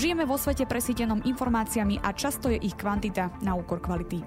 Žijeme 0.00 0.24
vo 0.24 0.40
svete 0.40 0.64
presítenom 0.64 1.20
informáciami 1.28 2.00
a 2.00 2.16
často 2.16 2.48
je 2.48 2.56
ich 2.56 2.72
kvantita 2.72 3.36
na 3.44 3.52
úkor 3.52 3.84
kvality. 3.84 4.24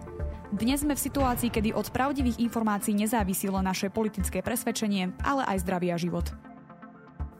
Dnes 0.53 0.85
sme 0.85 0.93
v 0.93 1.01
situácii, 1.01 1.49
kedy 1.49 1.73
od 1.73 1.89
pravdivých 1.89 2.37
informácií 2.45 2.93
nezávisí 2.93 3.49
len 3.49 3.65
naše 3.65 3.89
politické 3.89 4.45
presvedčenie, 4.45 5.17
ale 5.25 5.41
aj 5.49 5.65
zdravý 5.65 5.89
a 5.89 5.97
život. 5.97 6.29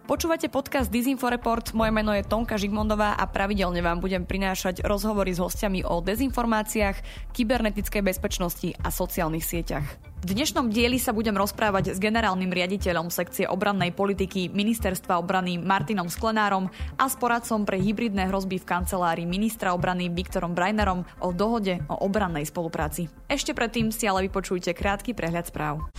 Počúvate 0.10 0.50
podcast 0.50 0.90
Disinfo 0.90 1.30
Report, 1.30 1.78
moje 1.78 1.94
meno 1.94 2.10
je 2.10 2.26
Tonka 2.26 2.58
Žigmondová 2.58 3.22
a 3.22 3.30
pravidelne 3.30 3.86
vám 3.86 4.02
budem 4.02 4.26
prinášať 4.26 4.82
rozhovory 4.82 5.30
s 5.30 5.38
hostiami 5.38 5.86
o 5.86 6.02
dezinformáciách, 6.02 7.30
kybernetickej 7.38 8.02
bezpečnosti 8.02 8.74
a 8.82 8.90
sociálnych 8.90 9.46
sieťach. 9.46 10.13
V 10.24 10.32
dnešnom 10.32 10.72
dieli 10.72 11.04
sa 11.04 11.12
budem 11.12 11.36
rozprávať 11.36 11.92
s 11.92 12.00
generálnym 12.00 12.48
riaditeľom 12.48 13.12
sekcie 13.12 13.44
obrannej 13.44 13.92
politiky 13.92 14.48
Ministerstva 14.48 15.20
obrany 15.20 15.60
Martinom 15.60 16.08
Sklenárom 16.08 16.72
a 16.96 17.12
s 17.12 17.20
poradcom 17.20 17.68
pre 17.68 17.76
hybridné 17.76 18.32
hrozby 18.32 18.56
v 18.56 18.64
kancelárii 18.64 19.28
ministra 19.28 19.76
obrany 19.76 20.08
Viktorom 20.08 20.56
Brajnerom 20.56 21.04
o 21.20 21.36
dohode 21.36 21.84
o 21.92 22.08
obrannej 22.08 22.48
spolupráci. 22.48 23.12
Ešte 23.28 23.52
predtým 23.52 23.92
si 23.92 24.08
ale 24.08 24.32
vypočujte 24.32 24.72
krátky 24.72 25.12
prehľad 25.12 25.52
správ. 25.52 25.92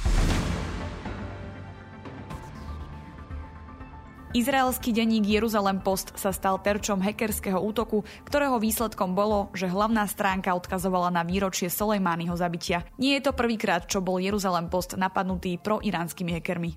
Izraelský 4.35 4.91
denník 4.91 5.31
Jeruzalem 5.31 5.79
Post 5.79 6.19
sa 6.19 6.35
stal 6.35 6.59
terčom 6.59 6.99
hackerského 6.99 7.55
útoku, 7.55 8.03
ktorého 8.27 8.59
výsledkom 8.59 9.15
bolo, 9.15 9.47
že 9.55 9.71
hlavná 9.71 10.11
stránka 10.11 10.59
odkazovala 10.59 11.15
na 11.15 11.23
výročie 11.23 11.71
Soleimányho 11.71 12.35
zabitia. 12.35 12.83
Nie 12.99 13.23
je 13.23 13.31
to 13.31 13.39
prvýkrát, 13.39 13.87
čo 13.87 14.03
bol 14.03 14.19
Jeruzalem 14.19 14.67
Post 14.67 14.99
napadnutý 14.99 15.55
proiránskymi 15.63 16.35
hackermi. 16.35 16.75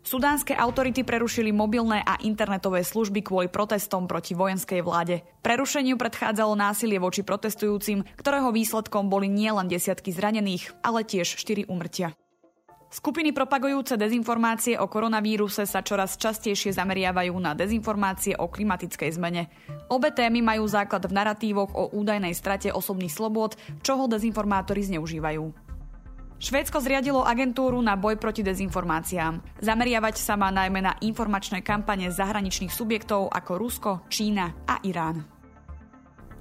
Sudánske 0.00 0.56
autority 0.56 1.04
prerušili 1.04 1.52
mobilné 1.52 2.00
a 2.00 2.16
internetové 2.24 2.88
služby 2.88 3.20
kvôli 3.20 3.52
protestom 3.52 4.08
proti 4.08 4.32
vojenskej 4.32 4.80
vláde. 4.80 5.20
Prerušeniu 5.44 6.00
predchádzalo 6.00 6.56
násilie 6.56 6.96
voči 6.96 7.20
protestujúcim, 7.20 8.00
ktorého 8.16 8.48
výsledkom 8.48 9.12
boli 9.12 9.28
nielen 9.28 9.68
desiatky 9.68 10.08
zranených, 10.08 10.72
ale 10.80 11.04
tiež 11.04 11.36
4 11.36 11.68
umrtia. 11.68 12.16
Skupiny 12.92 13.32
propagujúce 13.32 13.96
dezinformácie 13.96 14.76
o 14.76 14.84
koronavíruse 14.84 15.64
sa 15.64 15.80
čoraz 15.80 16.20
častejšie 16.20 16.76
zameriavajú 16.76 17.32
na 17.40 17.56
dezinformácie 17.56 18.36
o 18.36 18.52
klimatickej 18.52 19.16
zmene. 19.16 19.48
Obe 19.88 20.12
témy 20.12 20.44
majú 20.44 20.68
základ 20.68 21.08
v 21.08 21.16
naratívoch 21.16 21.72
o 21.72 21.88
údajnej 21.96 22.36
strate 22.36 22.68
osobných 22.68 23.08
slobôd, 23.08 23.56
čoho 23.80 24.12
dezinformátori 24.12 24.84
zneužívajú. 24.84 25.72
Švédsko 26.36 26.84
zriadilo 26.84 27.24
agentúru 27.24 27.80
na 27.80 27.96
boj 27.96 28.20
proti 28.20 28.44
dezinformáciám. 28.44 29.40
Zameriavať 29.64 30.20
sa 30.20 30.36
má 30.36 30.52
najmä 30.52 30.84
na 30.84 30.92
informačné 31.00 31.64
kampane 31.64 32.12
zahraničných 32.12 32.68
subjektov 32.68 33.32
ako 33.32 33.52
Rusko, 33.56 33.90
Čína 34.12 34.68
a 34.68 34.84
Irán. 34.84 35.41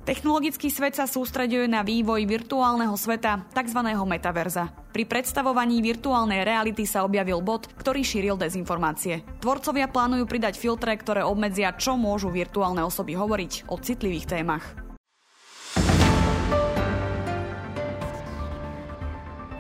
Technologický 0.02 0.74
svet 0.74 0.98
sa 0.98 1.06
sústreďuje 1.06 1.70
na 1.70 1.86
vývoj 1.86 2.26
virtuálneho 2.26 2.98
sveta, 2.98 3.46
tzv. 3.54 3.86
metaverza. 4.02 4.74
Pri 4.90 5.06
predstavovaní 5.06 5.78
virtuálnej 5.78 6.42
reality 6.42 6.90
sa 6.90 7.06
objavil 7.06 7.38
bod, 7.46 7.70
ktorý 7.78 8.02
šíril 8.02 8.34
dezinformácie. 8.34 9.22
Tvorcovia 9.46 9.86
plánujú 9.86 10.26
pridať 10.26 10.58
filtre, 10.58 10.98
ktoré 10.98 11.22
obmedzia, 11.22 11.78
čo 11.78 12.02
môžu 12.02 12.34
virtuálne 12.34 12.82
osoby 12.82 13.14
hovoriť 13.14 13.70
o 13.70 13.78
citlivých 13.78 14.26
témach. 14.26 14.66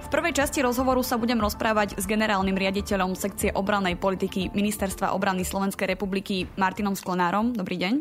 V 0.02 0.08
prvej 0.09 0.33
časti 0.42 0.66
rozhovoru 0.66 1.05
sa 1.05 1.22
budem 1.22 1.38
rozprávať 1.38 2.02
s 2.02 2.09
generálnym 2.09 2.58
riaditeľom 2.58 3.14
sekcie 3.14 3.53
obrannej 3.53 3.94
politiky 3.94 4.50
Ministerstva 4.58 5.14
obrany 5.14 5.45
Slovenskej 5.45 5.86
republiky 5.86 6.50
Martinom 6.58 6.98
Sklenárom. 6.98 7.53
Dobrý 7.53 7.78
deň. 7.78 7.94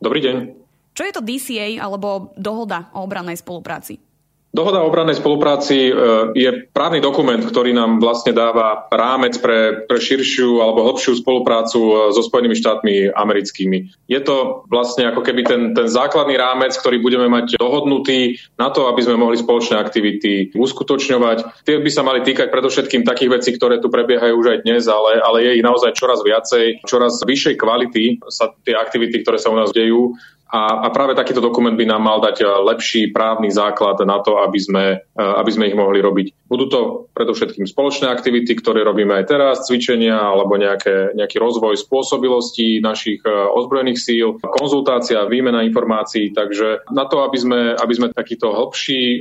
Dobrý 0.00 0.24
deň. 0.24 0.67
Čo 0.98 1.06
je 1.06 1.14
to 1.14 1.22
DCA 1.22 1.78
alebo 1.78 2.34
dohoda 2.34 2.90
o 2.90 3.06
obrannej 3.06 3.38
spolupráci? 3.38 4.02
Dohoda 4.48 4.82
o 4.82 4.90
obrannej 4.90 5.14
spolupráci 5.14 5.86
e, 5.86 5.92
je 6.34 6.50
právny 6.74 6.98
dokument, 6.98 7.38
ktorý 7.38 7.70
nám 7.70 8.02
vlastne 8.02 8.34
dáva 8.34 8.90
rámec 8.90 9.38
pre, 9.38 9.86
pre 9.86 10.00
širšiu 10.00 10.58
alebo 10.58 10.88
hlbšiu 10.90 11.22
spoluprácu 11.22 11.78
e, 11.78 11.92
so 12.10 12.24
Spojenými 12.24 12.56
štátmi 12.58 13.14
americkými. 13.14 14.08
Je 14.10 14.18
to 14.24 14.66
vlastne 14.66 15.06
ako 15.06 15.22
keby 15.22 15.46
ten, 15.46 15.62
ten 15.76 15.86
základný 15.86 16.34
rámec, 16.34 16.74
ktorý 16.74 16.98
budeme 16.98 17.30
mať 17.30 17.62
dohodnutý 17.62 18.40
na 18.58 18.72
to, 18.74 18.90
aby 18.90 19.04
sme 19.04 19.20
mohli 19.20 19.38
spoločné 19.38 19.78
aktivity 19.78 20.50
uskutočňovať. 20.56 21.62
Tie 21.62 21.78
by 21.78 21.90
sa 21.92 22.02
mali 22.02 22.26
týkať 22.26 22.50
predovšetkým 22.50 23.06
takých 23.06 23.38
vecí, 23.38 23.54
ktoré 23.54 23.78
tu 23.78 23.92
prebiehajú 23.92 24.34
už 24.34 24.46
aj 24.48 24.58
dnes, 24.66 24.82
ale, 24.90 25.22
ale 25.22 25.46
je 25.46 25.60
ich 25.60 25.62
naozaj 25.62 25.94
čoraz 25.94 26.24
viacej, 26.26 26.82
čoraz 26.88 27.20
vyššej 27.22 27.54
kvality 27.54 28.24
sa 28.32 28.50
tie 28.66 28.74
aktivity, 28.74 29.22
ktoré 29.22 29.36
sa 29.36 29.52
u 29.52 29.60
nás 29.60 29.70
dejú, 29.76 30.16
a, 30.48 30.80
a 30.80 30.88
práve 30.88 31.12
takýto 31.12 31.44
dokument 31.44 31.76
by 31.76 31.84
nám 31.84 32.00
mal 32.00 32.18
dať 32.24 32.40
eh, 32.40 32.48
lepší 32.48 33.12
právny 33.12 33.52
základ 33.52 34.00
na 34.08 34.24
to, 34.24 34.40
aby 34.40 34.56
sme, 34.56 34.84
eh, 34.96 35.20
aby 35.20 35.50
sme 35.52 35.68
ich 35.68 35.76
mohli 35.76 36.00
robiť. 36.00 36.48
Budú 36.48 36.64
to 36.72 36.80
predovšetkým 37.12 37.68
spoločné 37.68 38.08
aktivity, 38.08 38.56
ktoré 38.56 38.80
robíme 38.80 39.12
aj 39.12 39.28
teraz, 39.28 39.68
cvičenia 39.68 40.16
alebo 40.16 40.56
nejaké, 40.56 41.12
nejaký 41.12 41.36
rozvoj 41.36 41.76
spôsobilostí 41.76 42.80
našich 42.80 43.20
eh, 43.28 43.32
ozbrojených 43.32 44.00
síl, 44.00 44.40
konzultácia, 44.40 45.28
výmena 45.28 45.60
informácií. 45.68 46.32
Takže 46.32 46.88
na 46.96 47.04
to, 47.04 47.28
aby 47.28 47.36
sme, 47.36 47.60
aby 47.76 47.92
sme 47.92 48.08
takýto 48.16 48.48
hlbší 48.48 49.20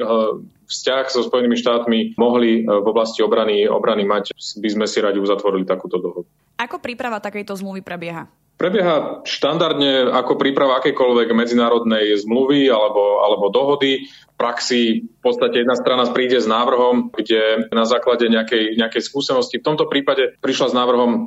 vzťah 0.67 1.03
so 1.11 1.23
Spojenými 1.27 1.55
štátmi 1.59 1.99
mohli 2.19 2.63
v 2.63 2.87
oblasti 2.87 3.23
obrany, 3.23 3.67
obrany 3.67 4.03
mať, 4.03 4.35
by 4.59 4.69
sme 4.71 4.85
si 4.87 4.99
radi 4.99 5.19
uzatvorili 5.19 5.63
takúto 5.63 5.99
dohodu. 5.99 6.27
Ako 6.59 6.79
príprava 6.79 7.19
takejto 7.19 7.55
zmluvy 7.55 7.83
prebieha? 7.83 8.27
Prebieha 8.57 9.21
štandardne 9.21 10.09
ako 10.09 10.33
príprava 10.33 10.81
akejkoľvek 10.81 11.29
medzinárodnej 11.29 12.17
zmluvy 12.25 12.73
alebo, 12.73 13.21
alebo 13.21 13.53
dohody. 13.53 14.09
V 14.09 14.35
praxi 14.37 15.05
v 15.05 15.21
podstate 15.21 15.61
jedna 15.61 15.77
strana 15.77 16.09
príde 16.09 16.41
s 16.41 16.49
návrhom, 16.49 17.13
kde 17.13 17.69
na 17.69 17.85
základe 17.85 18.25
nejakej, 18.25 18.77
nejakej 18.77 19.01
skúsenosti, 19.05 19.61
v 19.61 19.65
tomto 19.65 19.85
prípade 19.89 20.37
prišla 20.41 20.73
s 20.73 20.77
návrhom 20.77 21.09
e, 21.09 21.19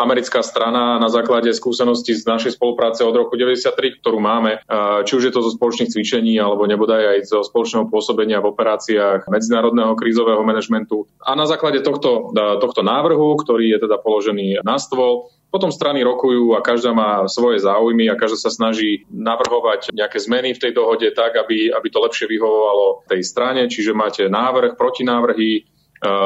americká 0.00 0.40
strana 0.44 0.96
na 1.00 1.08
základe 1.12 1.52
skúsenosti 1.56 2.16
z 2.16 2.24
našej 2.24 2.56
spolupráce 2.56 3.04
od 3.04 3.16
roku 3.16 3.36
93, 3.36 4.00
ktorú 4.00 4.20
máme, 4.20 4.60
e, 4.64 4.68
či 5.08 5.12
už 5.16 5.28
je 5.28 5.32
to 5.32 5.44
zo 5.44 5.56
spoločných 5.56 5.92
cvičení 5.92 6.36
alebo 6.40 6.68
nebodaj 6.68 7.16
aj 7.16 7.18
zo 7.28 7.40
spoločného 7.44 7.88
pôsobenia 7.88 8.40
v 8.40 8.52
operáciách 8.52 9.28
medzinárodného 9.28 9.92
krízového 9.96 10.40
manažmentu. 10.44 11.04
A 11.20 11.36
na 11.36 11.44
základe 11.44 11.84
tohto, 11.84 12.32
e, 12.32 12.60
tohto 12.64 12.80
návrhu, 12.80 13.40
ktorý 13.40 13.76
je 13.76 13.88
teda 13.88 14.00
položený 14.00 14.64
na 14.64 14.80
stôl, 14.80 15.32
potom 15.54 15.70
strany 15.70 16.02
rokujú 16.02 16.58
a 16.58 16.66
každá 16.66 16.90
má 16.90 17.30
svoje 17.30 17.62
záujmy 17.62 18.10
a 18.10 18.18
každá 18.18 18.42
sa 18.42 18.50
snaží 18.50 19.06
navrhovať 19.06 19.94
nejaké 19.94 20.18
zmeny 20.18 20.50
v 20.50 20.58
tej 20.58 20.72
dohode 20.74 21.06
tak, 21.14 21.38
aby, 21.38 21.70
aby 21.70 21.88
to 21.94 22.02
lepšie 22.02 22.26
vyhovovalo 22.26 23.06
tej 23.06 23.22
strane. 23.22 23.70
Čiže 23.70 23.94
máte 23.94 24.26
návrh, 24.26 24.74
protinávrhy, 24.74 25.50
e, 25.54 25.60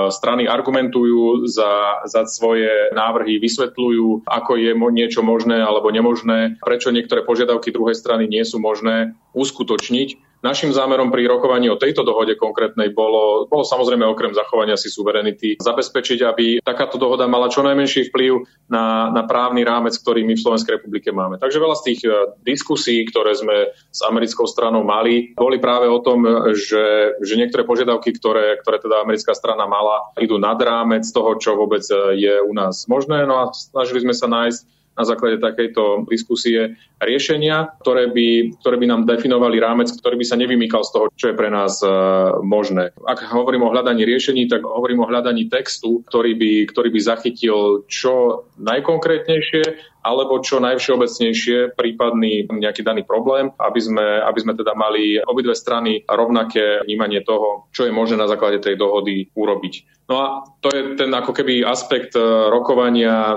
strany 0.08 0.48
argumentujú 0.48 1.44
za, 1.44 2.00
za 2.08 2.24
svoje 2.24 2.88
návrhy, 2.96 3.36
vysvetľujú, 3.36 4.24
ako 4.24 4.52
je 4.56 4.72
niečo 4.72 5.20
možné 5.20 5.60
alebo 5.60 5.92
nemožné, 5.92 6.56
prečo 6.64 6.88
niektoré 6.88 7.20
požiadavky 7.20 7.68
druhej 7.68 8.00
strany 8.00 8.32
nie 8.32 8.48
sú 8.48 8.56
možné 8.64 9.12
uskutočniť. 9.36 10.27
Našim 10.38 10.70
zámerom 10.70 11.10
pri 11.10 11.26
rokovaní 11.26 11.66
o 11.66 11.80
tejto 11.80 12.06
dohode 12.06 12.38
konkrétnej 12.38 12.94
bolo, 12.94 13.50
bolo 13.50 13.66
samozrejme 13.66 14.06
okrem 14.06 14.30
zachovania 14.30 14.78
si 14.78 14.86
suverenity 14.86 15.58
zabezpečiť, 15.58 16.18
aby 16.22 16.44
takáto 16.62 16.94
dohoda 16.94 17.26
mala 17.26 17.50
čo 17.50 17.66
najmenší 17.66 18.14
vplyv 18.14 18.46
na, 18.70 19.10
na 19.10 19.26
právny 19.26 19.66
rámec, 19.66 19.98
ktorý 19.98 20.22
my 20.22 20.38
v 20.38 20.44
Slovenskej 20.46 20.78
republike 20.78 21.10
máme. 21.10 21.42
Takže 21.42 21.58
veľa 21.58 21.76
z 21.82 21.84
tých 21.90 22.00
e, 22.06 22.10
diskusí, 22.46 23.02
ktoré 23.10 23.34
sme 23.34 23.74
s 23.74 24.00
americkou 24.06 24.46
stranou 24.46 24.86
mali, 24.86 25.34
boli 25.34 25.58
práve 25.58 25.90
o 25.90 25.98
tom, 25.98 26.22
že, 26.54 27.18
že 27.18 27.34
niektoré 27.34 27.66
požiadavky, 27.66 28.14
ktoré, 28.14 28.62
ktoré 28.62 28.78
teda 28.78 29.02
americká 29.02 29.34
strana 29.34 29.66
mala, 29.66 30.14
idú 30.22 30.38
nad 30.38 30.58
rámec 30.62 31.02
toho, 31.10 31.34
čo 31.42 31.58
vôbec 31.58 31.82
e, 31.90 32.14
je 32.14 32.34
u 32.38 32.54
nás 32.54 32.86
možné. 32.86 33.26
No 33.26 33.42
a 33.42 33.50
snažili 33.50 34.06
sme 34.06 34.14
sa 34.14 34.30
nájsť 34.30 34.77
na 34.98 35.04
základe 35.06 35.38
takejto 35.38 36.10
diskusie 36.10 36.74
riešenia, 36.98 37.78
ktoré 37.78 38.10
by, 38.10 38.58
ktoré 38.58 38.76
by 38.82 38.86
nám 38.90 39.06
definovali 39.06 39.62
rámec, 39.62 39.94
ktorý 39.94 40.18
by 40.18 40.26
sa 40.26 40.34
nevymýkal 40.34 40.82
z 40.82 40.90
toho, 40.90 41.06
čo 41.14 41.30
je 41.30 41.38
pre 41.38 41.48
nás 41.54 41.78
uh, 41.86 42.42
možné. 42.42 42.90
Ak 43.06 43.22
hovorím 43.30 43.70
o 43.70 43.72
hľadaní 43.72 44.02
riešení, 44.02 44.50
tak 44.50 44.66
hovorím 44.66 45.06
o 45.06 45.08
hľadaní 45.08 45.46
textu, 45.46 46.02
ktorý 46.10 46.34
by, 46.34 46.52
ktorý 46.74 46.88
by 46.90 47.00
zachytil 47.00 47.86
čo 47.86 48.44
najkonkrétnejšie 48.58 49.97
alebo 50.08 50.40
čo 50.40 50.56
najvšeobecnejšie 50.64 51.76
prípadný 51.76 52.48
nejaký 52.48 52.80
daný 52.80 53.04
problém, 53.04 53.52
aby 53.60 53.80
sme, 53.84 54.24
aby 54.24 54.38
sme 54.40 54.56
teda 54.56 54.72
mali 54.72 55.20
obidve 55.20 55.52
strany 55.52 56.00
rovnaké 56.08 56.80
vnímanie 56.88 57.20
toho, 57.20 57.68
čo 57.76 57.84
je 57.84 57.92
možné 57.92 58.16
na 58.16 58.24
základe 58.24 58.64
tej 58.64 58.80
dohody 58.80 59.28
urobiť. 59.36 60.00
No 60.08 60.14
a 60.16 60.26
to 60.64 60.72
je 60.72 60.96
ten 60.96 61.12
ako 61.12 61.36
keby 61.36 61.60
aspekt 61.68 62.16
e, 62.16 62.24
rokovania 62.48 63.12
e, 63.12 63.34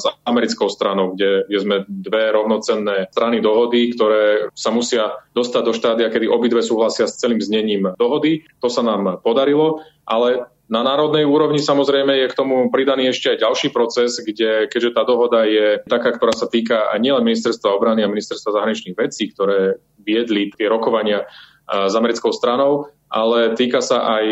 s 0.00 0.08
americkou 0.24 0.72
stranou, 0.72 1.12
kde, 1.12 1.44
kde 1.44 1.58
sme 1.60 1.76
dve 1.84 2.32
rovnocenné 2.32 3.12
strany 3.12 3.44
dohody, 3.44 3.92
ktoré 3.92 4.48
sa 4.56 4.72
musia 4.72 5.12
dostať 5.36 5.62
do 5.68 5.76
štádia, 5.76 6.08
kedy 6.08 6.24
obidve 6.24 6.64
súhlasia 6.64 7.04
s 7.04 7.20
celým 7.20 7.44
znením 7.44 7.92
dohody. 8.00 8.48
To 8.64 8.72
sa 8.72 8.80
nám 8.80 9.20
podarilo, 9.20 9.84
ale 10.08 10.55
Na 10.66 10.82
národnej 10.82 11.22
úrovni 11.22 11.62
samozrejme 11.62 12.26
je 12.26 12.30
k 12.30 12.38
tomu 12.38 12.66
pridaný 12.74 13.14
ešte 13.14 13.30
aj 13.30 13.42
ďalší 13.42 13.68
proces, 13.70 14.18
kde 14.18 14.66
keďže 14.66 14.98
tá 14.98 15.06
dohoda 15.06 15.46
je 15.46 15.78
taká, 15.86 16.10
ktorá 16.10 16.34
sa 16.34 16.50
týka 16.50 16.90
nielen 16.98 17.22
ministerstva 17.22 17.70
obrany 17.70 18.02
a 18.02 18.10
ministerstva 18.10 18.50
zahraničných 18.50 18.98
vecí, 18.98 19.30
ktoré 19.30 19.78
viedli 20.02 20.50
tie 20.50 20.66
rokovania 20.66 21.22
s 21.66 21.94
americkou 21.94 22.34
stranou, 22.34 22.90
ale 23.10 23.54
týka 23.54 23.78
sa 23.78 24.06
aj, 24.18 24.26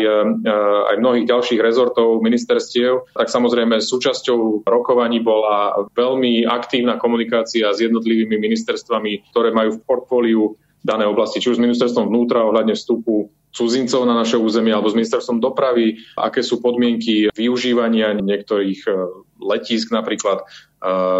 aj 0.91 0.95
mnohých 0.99 1.27
ďalších 1.27 1.59
rezortov, 1.59 2.23
ministerstiev, 2.23 3.11
tak 3.15 3.27
samozrejme 3.31 3.79
súčasťou 3.79 4.67
rokovaní 4.67 5.23
bola 5.23 5.87
veľmi 5.95 6.47
aktívna 6.47 6.99
komunikácia 6.99 7.71
s 7.71 7.79
jednotlivými 7.79 8.35
ministerstvami, 8.39 9.31
ktoré 9.31 9.55
majú 9.55 9.79
v 9.79 9.83
portfóliu 9.87 10.43
dané 10.83 11.07
oblasti, 11.07 11.39
či 11.39 11.51
už 11.51 11.57
s 11.59 11.63
ministerstvom 11.63 12.07
vnútra 12.07 12.43
ohľadne 12.45 12.75
vstupu 12.75 13.31
cudzincov 13.55 14.03
na 14.03 14.19
naše 14.19 14.35
územie 14.35 14.75
alebo 14.75 14.91
s 14.91 14.99
ministerstvom 14.99 15.39
dopravy, 15.39 16.03
aké 16.19 16.43
sú 16.43 16.59
podmienky 16.59 17.31
využívania 17.31 18.11
niektorých 18.19 18.79
e, 18.83 18.91
letísk 19.39 19.95
napríklad. 19.95 20.43
E, 20.43 20.45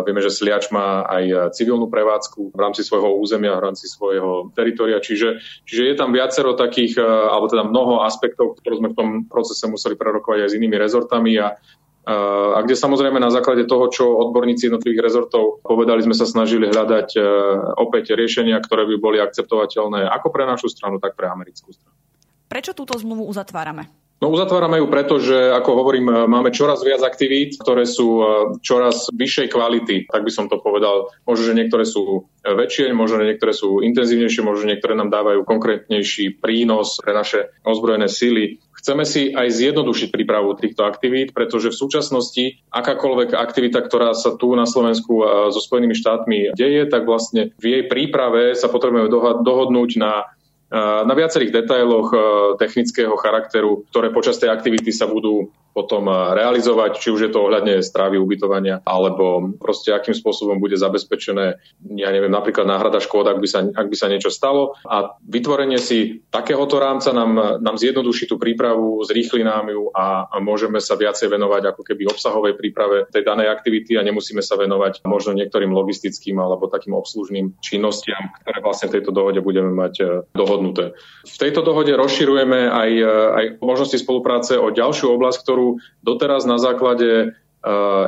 vieme, 0.04 0.20
že 0.20 0.36
Sliač 0.36 0.68
má 0.76 1.08
aj 1.08 1.56
civilnú 1.56 1.88
prevádzku 1.88 2.52
v 2.52 2.60
rámci 2.60 2.84
svojho 2.84 3.16
územia, 3.16 3.56
v 3.56 3.72
rámci 3.72 3.88
svojho 3.88 4.52
teritoria, 4.52 5.00
čiže, 5.00 5.40
čiže 5.64 5.84
je 5.88 5.96
tam 5.96 6.12
viacero 6.12 6.60
takých, 6.60 7.00
e, 7.00 7.08
alebo 7.08 7.48
teda 7.48 7.64
mnoho 7.64 8.04
aspektov, 8.04 8.60
ktoré 8.60 8.84
sme 8.84 8.92
v 8.92 8.98
tom 9.00 9.10
procese 9.32 9.72
museli 9.72 9.96
prerokovať 9.96 10.44
aj 10.44 10.50
s 10.52 10.58
inými 10.60 10.76
rezortami 10.76 11.40
a 11.40 11.56
a 12.06 12.62
kde 12.62 12.78
samozrejme 12.78 13.18
na 13.18 13.34
základe 13.34 13.66
toho, 13.66 13.90
čo 13.90 14.06
odborníci 14.06 14.70
jednotlivých 14.70 15.10
rezortov 15.10 15.66
povedali, 15.66 16.06
sme 16.06 16.14
sa 16.14 16.30
snažili 16.30 16.70
hľadať 16.70 17.18
opäť 17.82 18.14
riešenia, 18.14 18.62
ktoré 18.62 18.86
by 18.86 18.96
boli 19.02 19.18
akceptovateľné 19.18 20.06
ako 20.14 20.30
pre 20.30 20.46
našu 20.46 20.70
stranu, 20.70 21.02
tak 21.02 21.18
pre 21.18 21.26
americkú 21.26 21.74
stranu. 21.74 21.95
Prečo 22.56 22.72
túto 22.72 22.96
zmluvu 22.96 23.28
uzatvárame? 23.28 23.92
No 24.24 24.32
uzatvárame 24.32 24.80
ju 24.80 24.88
preto, 24.88 25.20
že 25.20 25.36
ako 25.52 25.76
hovorím, 25.76 26.08
máme 26.08 26.56
čoraz 26.56 26.88
viac 26.88 27.04
aktivít, 27.04 27.60
ktoré 27.60 27.84
sú 27.84 28.24
e, 28.24 28.26
čoraz 28.64 29.12
vyššej 29.12 29.52
kvality, 29.52 30.08
tak 30.08 30.24
by 30.24 30.32
som 30.32 30.48
to 30.48 30.64
povedal. 30.64 31.12
Možno, 31.28 31.52
že 31.52 31.58
niektoré 31.60 31.84
sú 31.84 32.32
väčšie, 32.48 32.96
možno, 32.96 33.20
že 33.20 33.36
niektoré 33.36 33.52
sú 33.52 33.84
intenzívnejšie, 33.84 34.40
možno, 34.40 34.64
že 34.64 34.72
niektoré 34.72 34.96
nám 34.96 35.12
dávajú 35.12 35.44
konkrétnejší 35.44 36.40
prínos 36.40 36.96
pre 37.04 37.12
naše 37.12 37.52
ozbrojené 37.68 38.08
síly. 38.08 38.64
Chceme 38.72 39.04
si 39.04 39.36
aj 39.36 39.52
zjednodušiť 39.52 40.16
prípravu 40.16 40.56
týchto 40.56 40.88
aktivít, 40.88 41.36
pretože 41.36 41.76
v 41.76 41.80
súčasnosti 41.84 42.64
akákoľvek 42.72 43.36
aktivita, 43.36 43.84
ktorá 43.84 44.16
sa 44.16 44.40
tu 44.40 44.56
na 44.56 44.64
Slovensku 44.64 45.12
e, 45.20 45.52
so 45.52 45.60
Spojenými 45.60 45.92
štátmi 45.92 46.56
deje, 46.56 46.88
tak 46.88 47.04
vlastne 47.04 47.52
v 47.60 47.66
jej 47.68 47.84
príprave 47.92 48.56
sa 48.56 48.72
potrebujeme 48.72 49.12
dohodnúť 49.44 50.00
na 50.00 50.24
na 50.74 51.14
viacerých 51.14 51.62
detailoch 51.62 52.10
e, 52.10 52.18
technického 52.58 53.14
charakteru, 53.22 53.86
ktoré 53.94 54.10
počas 54.10 54.42
tej 54.42 54.50
aktivity 54.50 54.90
sa 54.90 55.06
budú 55.06 55.54
potom 55.76 56.08
e, 56.08 56.16
realizovať, 56.40 57.04
či 57.04 57.12
už 57.12 57.28
je 57.28 57.32
to 57.36 57.44
ohľadne 57.44 57.84
strávy, 57.84 58.16
ubytovania, 58.16 58.80
alebo 58.88 59.52
proste 59.60 59.92
akým 59.92 60.16
spôsobom 60.16 60.64
bude 60.64 60.80
zabezpečené, 60.80 61.60
ja 62.00 62.10
neviem, 62.16 62.32
napríklad 62.32 62.64
náhrada 62.64 63.04
škôd, 63.04 63.28
ak 63.28 63.44
by 63.44 63.48
sa, 63.52 63.68
ak 63.68 63.88
by 63.92 63.96
sa 64.00 64.08
niečo 64.08 64.32
stalo. 64.32 64.80
A 64.88 65.20
vytvorenie 65.28 65.76
si 65.76 66.24
takéhoto 66.32 66.80
rámca 66.80 67.12
nám, 67.12 67.60
nám 67.60 67.76
zjednoduší 67.76 68.32
tú 68.32 68.40
prípravu, 68.40 69.04
zrýchli 69.04 69.44
nám 69.44 69.68
ju 69.68 69.92
a, 69.92 70.32
a 70.32 70.40
môžeme 70.40 70.80
sa 70.80 70.96
viacej 70.96 71.28
venovať 71.28 71.76
ako 71.76 71.82
keby 71.84 72.08
obsahovej 72.08 72.56
príprave 72.56 73.12
tej 73.12 73.28
danej 73.28 73.52
aktivity 73.52 74.00
a 74.00 74.06
nemusíme 74.08 74.40
sa 74.40 74.56
venovať 74.56 75.04
možno 75.04 75.36
niektorým 75.36 75.76
logistickým 75.76 76.40
alebo 76.40 76.72
takým 76.72 76.96
obslužným 76.96 77.60
činnostiam, 77.60 78.32
ktoré 78.48 78.64
vlastne 78.64 78.88
v 78.88 78.96
tejto 79.02 79.12
dohode 79.12 79.44
budeme 79.44 79.76
mať 79.76 79.94
e, 80.00 80.06
dohodnuté. 80.32 80.96
V 81.26 81.38
tejto 81.42 81.66
dohode 81.66 81.92
rozširujeme 81.92 82.72
aj, 82.72 82.92
aj 83.36 83.46
možnosti 83.60 83.98
spolupráce 84.00 84.56
o 84.56 84.70
ďalšiu 84.70 85.12
oblasť, 85.18 85.42
ktorú 85.42 85.65
doteraz 86.06 86.44
na 86.46 86.62
základe 86.62 87.10
e, 87.10 87.28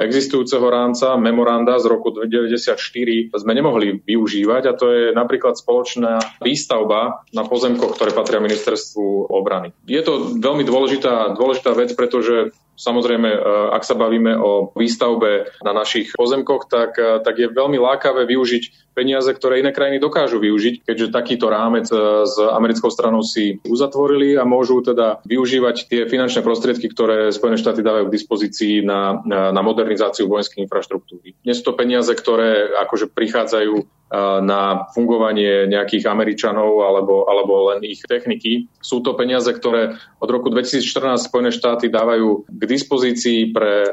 existujúceho 0.06 0.64
rámca 0.68 1.18
memoranda 1.18 1.82
z 1.82 1.86
roku 1.90 2.14
1994 2.14 3.34
sme 3.34 3.54
nemohli 3.58 4.02
využívať 4.06 4.64
a 4.70 4.74
to 4.78 4.86
je 4.90 5.04
napríklad 5.14 5.58
spoločná 5.58 6.22
výstavba 6.42 7.26
na 7.34 7.44
pozemkoch, 7.48 7.98
ktoré 7.98 8.14
patria 8.14 8.44
ministerstvu 8.44 9.34
obrany. 9.34 9.74
Je 9.90 10.02
to 10.06 10.38
veľmi 10.38 10.62
dôležitá, 10.62 11.34
dôležitá 11.34 11.72
vec, 11.74 11.94
pretože 11.98 12.54
Samozrejme, 12.78 13.30
e, 13.34 13.40
ak 13.74 13.82
sa 13.82 13.98
bavíme 13.98 14.38
o 14.38 14.70
výstavbe 14.78 15.50
na 15.66 15.74
našich 15.74 16.14
pozemkoch, 16.14 16.70
tak, 16.70 16.94
e, 17.02 17.26
tak 17.26 17.36
je 17.42 17.50
veľmi 17.50 17.82
lákavé 17.82 18.30
využiť 18.30 18.94
peniaze, 18.94 19.30
ktoré 19.34 19.66
iné 19.66 19.74
krajiny 19.74 19.98
dokážu 19.98 20.38
využiť, 20.38 20.86
keďže 20.86 21.10
takýto 21.10 21.50
rámec 21.50 21.90
e, 21.90 21.98
s 22.30 22.38
americkou 22.38 22.94
stranou 22.94 23.26
si 23.26 23.58
uzatvorili 23.66 24.38
a 24.38 24.46
môžu 24.46 24.86
teda 24.86 25.26
využívať 25.26 25.90
tie 25.90 26.02
finančné 26.06 26.46
prostriedky, 26.46 26.86
ktoré 26.94 27.34
Spojené 27.34 27.58
štáty 27.58 27.82
dávajú 27.82 28.14
k 28.14 28.16
dispozícii 28.16 28.86
na, 28.86 29.26
na 29.26 29.62
modernizáciu 29.66 30.30
vojenskej 30.30 30.70
infraštruktúry. 30.70 31.34
Dnes 31.42 31.66
to 31.66 31.74
peniaze, 31.74 32.14
ktoré 32.14 32.78
akože 32.86 33.10
prichádzajú 33.10 33.97
na 34.42 34.88
fungovanie 34.96 35.68
nejakých 35.68 36.08
Američanov 36.08 36.80
alebo, 36.80 37.28
alebo 37.28 37.76
len 37.76 37.84
ich 37.84 38.00
techniky. 38.08 38.72
Sú 38.80 39.04
to 39.04 39.20
peniaze, 39.20 39.52
ktoré 39.52 40.00
od 40.24 40.30
roku 40.32 40.48
2014 40.48 41.28
Spojené 41.28 41.52
štáty 41.52 41.92
dávajú 41.92 42.48
k 42.48 42.64
dispozícii 42.64 43.52
pre 43.52 43.84
e, 43.84 43.92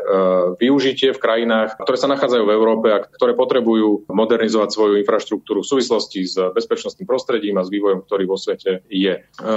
využitie 0.62 1.10
v 1.10 1.18
krajinách, 1.18 1.82
ktoré 1.82 1.98
sa 1.98 2.06
nachádzajú 2.06 2.44
v 2.46 2.54
Európe 2.54 2.86
a 2.94 3.02
ktoré 3.02 3.34
potrebujú 3.34 4.06
modernizovať 4.06 4.70
svoju 4.70 4.94
infraštruktúru 5.02 5.66
v 5.66 5.70
súvislosti 5.74 6.20
s 6.22 6.38
bezpečnostným 6.54 7.10
prostredím 7.10 7.58
a 7.58 7.66
s 7.66 7.72
vývojom, 7.74 8.06
ktorý 8.06 8.24
vo 8.30 8.38
svete 8.38 8.86
je. 8.86 9.14
E, 9.18 9.50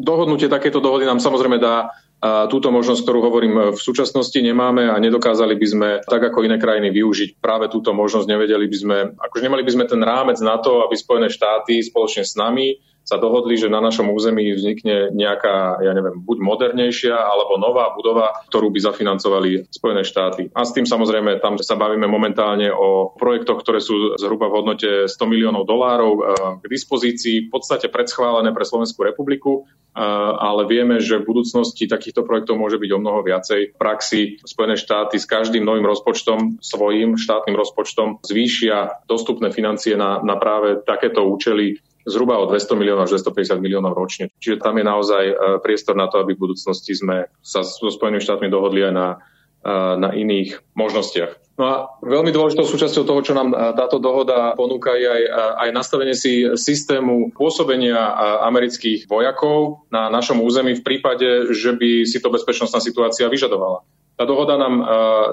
dohodnutie 0.00 0.48
takéto 0.48 0.80
dohody 0.80 1.04
nám 1.04 1.20
samozrejme 1.20 1.60
dá 1.60 1.92
a 2.24 2.48
túto 2.48 2.72
možnosť, 2.72 3.04
ktorú 3.04 3.20
hovorím, 3.20 3.76
v 3.76 3.80
súčasnosti 3.80 4.40
nemáme 4.40 4.88
a 4.88 4.96
nedokázali 4.96 5.60
by 5.60 5.66
sme, 5.68 5.88
tak 6.08 6.32
ako 6.32 6.48
iné 6.48 6.56
krajiny, 6.56 6.88
využiť 6.88 7.36
práve 7.36 7.68
túto 7.68 7.92
možnosť. 7.92 8.24
Nevedeli 8.24 8.64
by 8.64 8.76
sme, 8.80 8.96
akože 9.12 9.44
nemali 9.44 9.60
by 9.60 9.72
sme 9.76 9.84
ten 9.84 10.00
rámec 10.00 10.40
na 10.40 10.56
to, 10.56 10.88
aby 10.88 10.96
Spojené 10.96 11.28
štáty 11.28 11.84
spoločne 11.84 12.24
s 12.24 12.32
nami 12.32 12.80
sa 13.04 13.20
dohodli, 13.20 13.60
že 13.60 13.68
na 13.68 13.84
našom 13.84 14.08
území 14.10 14.56
vznikne 14.56 15.12
nejaká, 15.12 15.84
ja 15.84 15.92
neviem, 15.92 16.24
buď 16.24 16.38
modernejšia 16.40 17.12
alebo 17.12 17.60
nová 17.60 17.92
budova, 17.92 18.32
ktorú 18.48 18.72
by 18.72 18.80
zafinancovali 18.80 19.68
Spojené 19.68 20.02
štáty. 20.02 20.48
A 20.56 20.64
s 20.64 20.72
tým 20.72 20.88
samozrejme 20.88 21.38
tam 21.44 21.60
sa 21.60 21.76
bavíme 21.76 22.08
momentálne 22.08 22.72
o 22.72 23.12
projektoch, 23.12 23.60
ktoré 23.60 23.84
sú 23.84 24.16
zhruba 24.16 24.48
v 24.48 24.56
hodnote 24.56 24.90
100 25.06 25.20
miliónov 25.28 25.68
dolárov 25.68 26.12
eh, 26.16 26.22
k 26.64 26.66
dispozícii, 26.66 27.36
v 27.46 27.50
podstate 27.52 27.92
predschválené 27.92 28.56
pre 28.56 28.64
Slovenskú 28.64 29.04
republiku 29.04 29.68
eh, 29.68 30.00
ale 30.34 30.64
vieme, 30.64 30.96
že 30.96 31.20
v 31.20 31.28
budúcnosti 31.28 31.84
takýchto 31.84 32.24
projektov 32.24 32.56
môže 32.56 32.80
byť 32.80 32.90
o 32.96 32.98
mnoho 33.04 33.20
viacej. 33.20 33.76
V 33.76 33.78
praxi 33.78 34.40
Spojené 34.40 34.80
štáty 34.80 35.20
s 35.20 35.28
každým 35.28 35.60
novým 35.60 35.84
rozpočtom, 35.84 36.56
svojim 36.64 37.20
štátnym 37.20 37.52
rozpočtom 37.52 38.24
zvýšia 38.24 39.04
dostupné 39.04 39.52
financie 39.52 39.92
na, 39.92 40.24
na 40.24 40.40
práve 40.40 40.80
takéto 40.88 41.28
účely 41.28 41.83
zhruba 42.04 42.36
o 42.38 42.48
200 42.48 42.76
miliónov 42.76 43.08
až 43.08 43.20
250 43.20 43.64
miliónov 43.64 43.96
ročne. 43.96 44.28
Čiže 44.38 44.60
tam 44.60 44.76
je 44.76 44.84
naozaj 44.84 45.24
e, 45.24 45.34
priestor 45.64 45.96
na 45.96 46.06
to, 46.06 46.20
aby 46.20 46.36
v 46.36 46.42
budúcnosti 46.48 46.92
sme 46.92 47.32
sa 47.40 47.64
so 47.64 47.88
Spojenými 47.88 48.20
štátmi 48.20 48.48
dohodli 48.52 48.84
aj 48.84 48.92
na, 48.92 49.08
e, 49.64 49.72
na 49.98 50.10
iných 50.12 50.60
možnostiach. 50.76 51.40
No 51.54 51.64
a 51.70 51.74
veľmi 52.02 52.34
dôležitou 52.34 52.66
súčasťou 52.66 53.06
toho, 53.06 53.20
čo 53.24 53.32
nám 53.32 53.50
e, 53.50 53.56
táto 53.72 53.96
dohoda 53.96 54.52
ponúka, 54.52 54.92
je 55.00 55.08
aj, 55.08 55.22
aj 55.64 55.68
nastavenie 55.72 56.12
si 56.12 56.44
systému 56.54 57.32
pôsobenia 57.32 57.96
amerických 58.44 59.08
vojakov 59.08 59.88
na 59.88 60.12
našom 60.12 60.44
území 60.44 60.76
v 60.76 60.84
prípade, 60.84 61.56
že 61.56 61.72
by 61.72 62.04
si 62.04 62.20
to 62.20 62.28
bezpečnostná 62.28 62.84
situácia 62.84 63.32
vyžadovala. 63.32 63.80
Tá 64.14 64.22
dohoda 64.30 64.54
nám, 64.54 64.78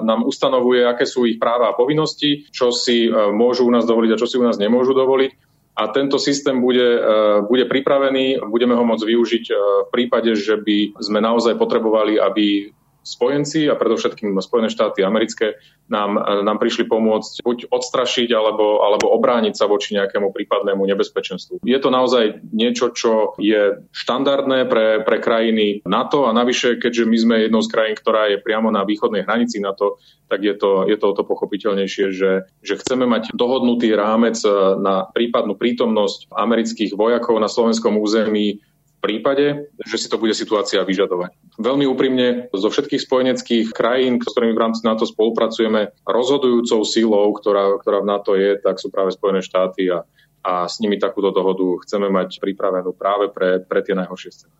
nám 0.02 0.26
ustanovuje, 0.26 0.82
aké 0.82 1.06
sú 1.06 1.22
ich 1.22 1.38
práva 1.38 1.70
a 1.70 1.78
povinnosti, 1.78 2.50
čo 2.50 2.74
si 2.74 3.06
môžu 3.30 3.62
u 3.62 3.70
nás 3.70 3.86
dovoliť 3.86 4.10
a 4.10 4.18
čo 4.18 4.26
si 4.26 4.34
u 4.34 4.42
nás 4.42 4.58
nemôžu 4.58 4.90
dovoliť 4.90 5.51
a 5.72 5.88
tento 5.88 6.20
systém 6.20 6.60
bude, 6.60 6.84
e, 6.84 7.00
bude 7.48 7.64
pripravený, 7.64 8.44
budeme 8.44 8.76
ho 8.76 8.84
môcť 8.84 9.04
využiť 9.08 9.44
e, 9.48 9.54
v 9.88 9.90
prípade, 9.90 10.36
že 10.36 10.60
by 10.60 11.00
sme 11.00 11.24
naozaj 11.24 11.56
potrebovali, 11.56 12.20
aby 12.20 12.68
spojenci 13.02 13.66
a 13.66 13.74
predovšetkým 13.74 14.34
Spojené 14.38 14.70
štáty 14.70 15.02
americké 15.02 15.58
nám, 15.90 16.16
nám 16.46 16.58
prišli 16.62 16.88
pomôcť 16.88 17.42
buď 17.42 17.58
odstrašiť 17.68 18.30
alebo, 18.32 18.80
alebo 18.80 19.10
obrániť 19.12 19.54
sa 19.58 19.68
voči 19.68 19.98
nejakému 19.98 20.32
prípadnému 20.32 20.80
nebezpečenstvu. 20.82 21.60
Je 21.66 21.78
to 21.82 21.90
naozaj 21.90 22.40
niečo, 22.54 22.94
čo 22.94 23.36
je 23.36 23.82
štandardné 23.92 24.66
pre, 24.70 25.02
pre 25.04 25.18
krajiny 25.20 25.84
NATO 25.84 26.24
a 26.26 26.32
navyše, 26.32 26.78
keďže 26.78 27.04
my 27.04 27.16
sme 27.18 27.36
jednou 27.44 27.60
z 27.60 27.70
krajín, 27.70 27.94
ktorá 27.98 28.32
je 28.32 28.40
priamo 28.40 28.72
na 28.72 28.86
východnej 28.86 29.26
hranici 29.26 29.60
NATO, 29.60 30.00
tak 30.32 30.40
je 30.40 30.56
to, 30.56 30.88
je 30.88 30.96
to 30.96 31.12
o 31.12 31.16
to 31.18 31.28
pochopiteľnejšie, 31.28 32.06
že, 32.16 32.48
že 32.64 32.74
chceme 32.80 33.04
mať 33.04 33.36
dohodnutý 33.36 33.92
rámec 33.92 34.40
na 34.80 35.04
prípadnú 35.12 35.60
prítomnosť 35.60 36.32
amerických 36.32 36.96
vojakov 36.96 37.36
na 37.36 37.52
slovenskom 37.52 38.00
území 38.00 38.64
prípade, 39.02 39.74
že 39.82 39.96
si 39.98 40.06
to 40.06 40.16
bude 40.16 40.30
situácia 40.32 40.78
vyžadovať. 40.86 41.34
Veľmi 41.58 41.84
úprimne, 41.90 42.46
zo 42.54 42.70
všetkých 42.70 43.02
spojeneckých 43.02 43.66
krajín, 43.74 44.22
s 44.22 44.30
ktorými 44.30 44.54
v 44.54 44.62
rámci 44.62 44.86
NATO 44.86 45.02
spolupracujeme, 45.02 45.90
rozhodujúcou 46.06 46.86
sílou, 46.86 47.34
ktorá, 47.34 47.82
ktorá 47.82 47.98
v 48.00 48.08
NATO 48.08 48.38
je, 48.38 48.54
tak 48.62 48.78
sú 48.78 48.94
práve 48.94 49.10
Spojené 49.10 49.42
štáty 49.42 49.90
a, 49.90 50.06
a 50.46 50.70
s 50.70 50.78
nimi 50.78 51.02
takúto 51.02 51.34
dohodu 51.34 51.82
chceme 51.82 52.06
mať 52.06 52.38
pripravenú 52.38 52.94
práve 52.94 53.28
pre, 53.34 53.58
pre 53.66 53.82
tie 53.82 53.98
najhoršie 53.98 54.30
scény. 54.30 54.54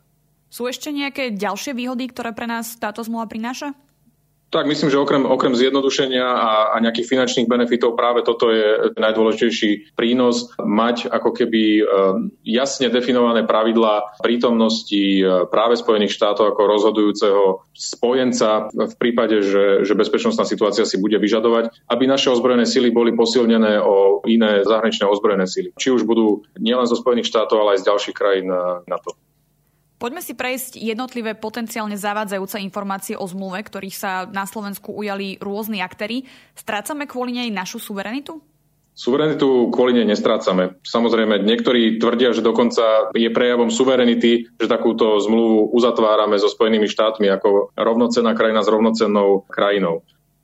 Sú 0.52 0.68
ešte 0.68 0.92
nejaké 0.92 1.32
ďalšie 1.32 1.72
výhody, 1.72 2.12
ktoré 2.12 2.36
pre 2.36 2.44
nás 2.44 2.76
táto 2.76 3.00
zmluva 3.00 3.24
prináša? 3.30 3.72
Tak 4.52 4.68
myslím, 4.68 4.92
že 4.92 5.00
okrem, 5.00 5.24
okrem 5.24 5.56
zjednodušenia 5.56 6.28
a, 6.28 6.76
a 6.76 6.84
nejakých 6.84 7.08
finančných 7.08 7.48
benefitov 7.48 7.96
práve 7.96 8.20
toto 8.20 8.52
je 8.52 8.92
najdôležitejší 9.00 9.96
prínos 9.96 10.52
mať 10.60 11.08
ako 11.08 11.32
keby 11.32 11.80
e, 11.80 11.82
jasne 12.44 12.92
definované 12.92 13.48
pravidlá 13.48 14.20
prítomnosti 14.20 15.24
e, 15.24 15.48
práve 15.48 15.80
Spojených 15.80 16.12
štátov 16.12 16.52
ako 16.52 16.68
rozhodujúceho 16.68 17.42
spojenca 17.72 18.68
v 18.68 18.94
prípade, 19.00 19.40
že, 19.40 19.88
že 19.88 19.96
bezpečnostná 19.96 20.44
situácia 20.44 20.84
si 20.84 21.00
bude 21.00 21.16
vyžadovať, 21.16 21.88
aby 21.88 22.04
naše 22.04 22.28
ozbrojené 22.28 22.68
sily 22.68 22.92
boli 22.92 23.16
posilnené 23.16 23.80
o 23.80 24.20
iné 24.28 24.68
zahraničné 24.68 25.08
ozbrojené 25.08 25.48
sily. 25.48 25.72
Či 25.80 25.96
už 25.96 26.04
budú 26.04 26.44
nielen 26.60 26.84
zo 26.84 27.00
Spojených 27.00 27.32
štátov, 27.32 27.56
ale 27.56 27.80
aj 27.80 27.88
z 27.88 27.88
ďalších 27.88 28.16
krajín 28.20 28.52
e, 28.52 28.84
to. 29.00 29.16
Poďme 30.02 30.18
si 30.18 30.34
prejsť 30.34 30.82
jednotlivé 30.82 31.38
potenciálne 31.38 31.94
zavádzajúce 31.94 32.58
informácie 32.58 33.14
o 33.14 33.22
zmluve, 33.22 33.62
ktorých 33.62 33.94
sa 33.94 34.26
na 34.26 34.50
Slovensku 34.50 34.90
ujali 34.90 35.38
rôzni 35.38 35.78
aktéry. 35.78 36.26
Strácame 36.58 37.06
kvôli 37.06 37.38
nej 37.38 37.54
našu 37.54 37.78
suverenitu? 37.78 38.42
Suverenitu 38.98 39.70
kvôli 39.70 39.94
nej 39.94 40.10
nestrácame. 40.10 40.74
Samozrejme, 40.82 41.46
niektorí 41.46 42.02
tvrdia, 42.02 42.34
že 42.34 42.42
dokonca 42.42 43.14
je 43.14 43.30
prejavom 43.30 43.70
suverenity, 43.70 44.50
že 44.58 44.66
takúto 44.66 45.22
zmluvu 45.22 45.70
uzatvárame 45.70 46.34
so 46.34 46.50
Spojenými 46.50 46.90
štátmi 46.90 47.30
ako 47.30 47.70
rovnocenná 47.78 48.34
krajina 48.34 48.66
s 48.66 48.68
rovnocennou 48.74 49.46
krajinou. 49.46 50.02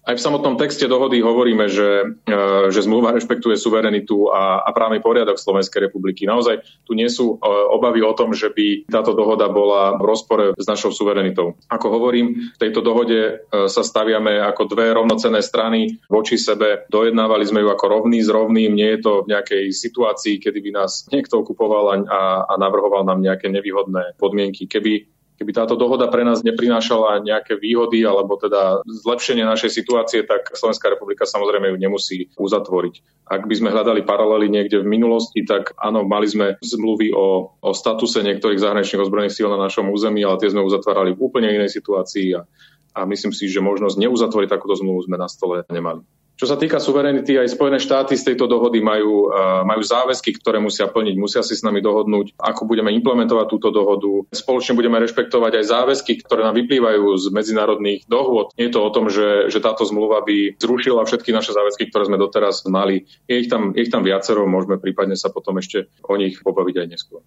Aj 0.08 0.16
v 0.16 0.24
samotnom 0.24 0.56
texte 0.56 0.88
dohody 0.88 1.20
hovoríme, 1.20 1.68
že, 1.68 2.16
e, 2.24 2.36
že 2.72 2.80
zmluva 2.80 3.12
rešpektuje 3.12 3.60
suverenitu 3.60 4.32
a, 4.32 4.64
a 4.64 4.72
právny 4.72 5.04
poriadok 5.04 5.36
Slovenskej 5.36 5.84
republiky. 5.84 6.24
Naozaj 6.24 6.64
tu 6.88 6.96
nie 6.96 7.12
sú 7.12 7.36
e, 7.36 7.44
obavy 7.44 8.00
o 8.00 8.16
tom, 8.16 8.32
že 8.32 8.48
by 8.48 8.88
táto 8.88 9.12
dohoda 9.12 9.52
bola 9.52 10.00
v 10.00 10.08
rozpore 10.08 10.56
s 10.56 10.64
našou 10.64 10.96
suverenitou. 10.96 11.60
Ako 11.68 11.92
hovorím, 11.92 12.56
v 12.56 12.56
tejto 12.56 12.80
dohode 12.80 13.20
e, 13.20 13.32
sa 13.68 13.84
staviame 13.84 14.40
ako 14.40 14.72
dve 14.72 14.96
rovnocenné 14.96 15.44
strany 15.44 16.00
voči 16.08 16.40
sebe. 16.40 16.88
Dojednávali 16.88 17.44
sme 17.44 17.60
ju 17.60 17.68
ako 17.68 17.84
rovný 18.00 18.24
s 18.24 18.32
rovným. 18.32 18.72
Nie 18.72 18.96
je 18.96 19.04
to 19.04 19.12
v 19.28 19.36
nejakej 19.36 19.76
situácii, 19.76 20.40
kedy 20.40 20.64
by 20.64 20.70
nás 20.72 21.04
niekto 21.12 21.44
okupoval 21.44 22.08
a, 22.08 22.48
a 22.48 22.54
navrhoval 22.56 23.04
nám 23.04 23.20
nejaké 23.20 23.52
nevýhodné 23.52 24.16
podmienky. 24.16 24.64
Keby 24.64 25.17
Keby 25.38 25.54
táto 25.54 25.78
dohoda 25.78 26.10
pre 26.10 26.26
nás 26.26 26.42
neprinášala 26.42 27.22
nejaké 27.22 27.54
výhody 27.54 28.02
alebo 28.02 28.34
teda 28.34 28.82
zlepšenie 28.82 29.46
našej 29.46 29.70
situácie, 29.70 30.26
tak 30.26 30.50
Slovenská 30.50 30.90
republika 30.90 31.30
samozrejme 31.30 31.70
ju 31.70 31.76
nemusí 31.78 32.18
uzatvoriť. 32.34 33.24
Ak 33.30 33.46
by 33.46 33.54
sme 33.54 33.70
hľadali 33.70 34.02
paralely 34.02 34.50
niekde 34.50 34.82
v 34.82 34.90
minulosti, 34.90 35.46
tak 35.46 35.78
áno, 35.78 36.02
mali 36.02 36.26
sme 36.26 36.58
zmluvy 36.58 37.14
o, 37.14 37.54
o 37.54 37.70
statuse 37.70 38.18
niektorých 38.26 38.58
zahraničných 38.58 39.06
ozbrojených 39.06 39.36
síl 39.38 39.46
na 39.46 39.62
našom 39.62 39.94
území, 39.94 40.26
ale 40.26 40.42
tie 40.42 40.50
sme 40.50 40.66
uzatvárali 40.66 41.14
v 41.14 41.22
úplne 41.22 41.54
inej 41.54 41.70
situácii 41.70 42.34
a, 42.34 42.42
a 42.98 43.06
myslím 43.06 43.30
si, 43.30 43.46
že 43.46 43.62
možnosť 43.62 43.94
neuzatvoriť 43.94 44.48
takúto 44.50 44.74
zmluvu 44.74 45.06
sme 45.06 45.22
na 45.22 45.30
stole 45.30 45.62
nemali. 45.70 46.02
Čo 46.38 46.46
sa 46.46 46.54
týka 46.54 46.78
suverenity, 46.78 47.34
aj 47.34 47.50
Spojené 47.50 47.82
štáty 47.82 48.14
z 48.14 48.30
tejto 48.30 48.46
dohody 48.46 48.78
majú, 48.78 49.26
majú 49.66 49.82
záväzky, 49.82 50.38
ktoré 50.38 50.62
musia 50.62 50.86
plniť. 50.86 51.18
Musia 51.18 51.42
si 51.42 51.58
s 51.58 51.66
nami 51.66 51.82
dohodnúť, 51.82 52.38
ako 52.38 52.62
budeme 52.62 52.94
implementovať 52.94 53.46
túto 53.50 53.74
dohodu. 53.74 54.22
Spoločne 54.30 54.78
budeme 54.78 55.02
rešpektovať 55.02 55.58
aj 55.58 55.64
záväzky, 55.66 56.22
ktoré 56.22 56.46
nám 56.46 56.54
vyplývajú 56.62 57.10
z 57.18 57.34
medzinárodných 57.34 58.06
dohôd. 58.06 58.54
Nie 58.54 58.70
je 58.70 58.74
to 58.78 58.86
o 58.86 58.94
tom, 58.94 59.10
že, 59.10 59.50
že 59.50 59.58
táto 59.58 59.82
zmluva 59.82 60.22
by 60.22 60.54
zrušila 60.62 61.02
všetky 61.02 61.34
naše 61.34 61.50
záväzky, 61.50 61.90
ktoré 61.90 62.06
sme 62.06 62.22
doteraz 62.22 62.62
mali. 62.70 63.10
Je 63.26 63.42
ich 63.42 63.50
tam, 63.50 63.74
je 63.74 63.82
ich 63.82 63.90
tam 63.90 64.06
viacero, 64.06 64.46
môžeme 64.46 64.78
prípadne 64.78 65.18
sa 65.18 65.34
potom 65.34 65.58
ešte 65.58 65.90
o 66.06 66.14
nich 66.14 66.38
pobaviť 66.38 66.74
aj 66.78 66.86
neskôr. 66.86 67.18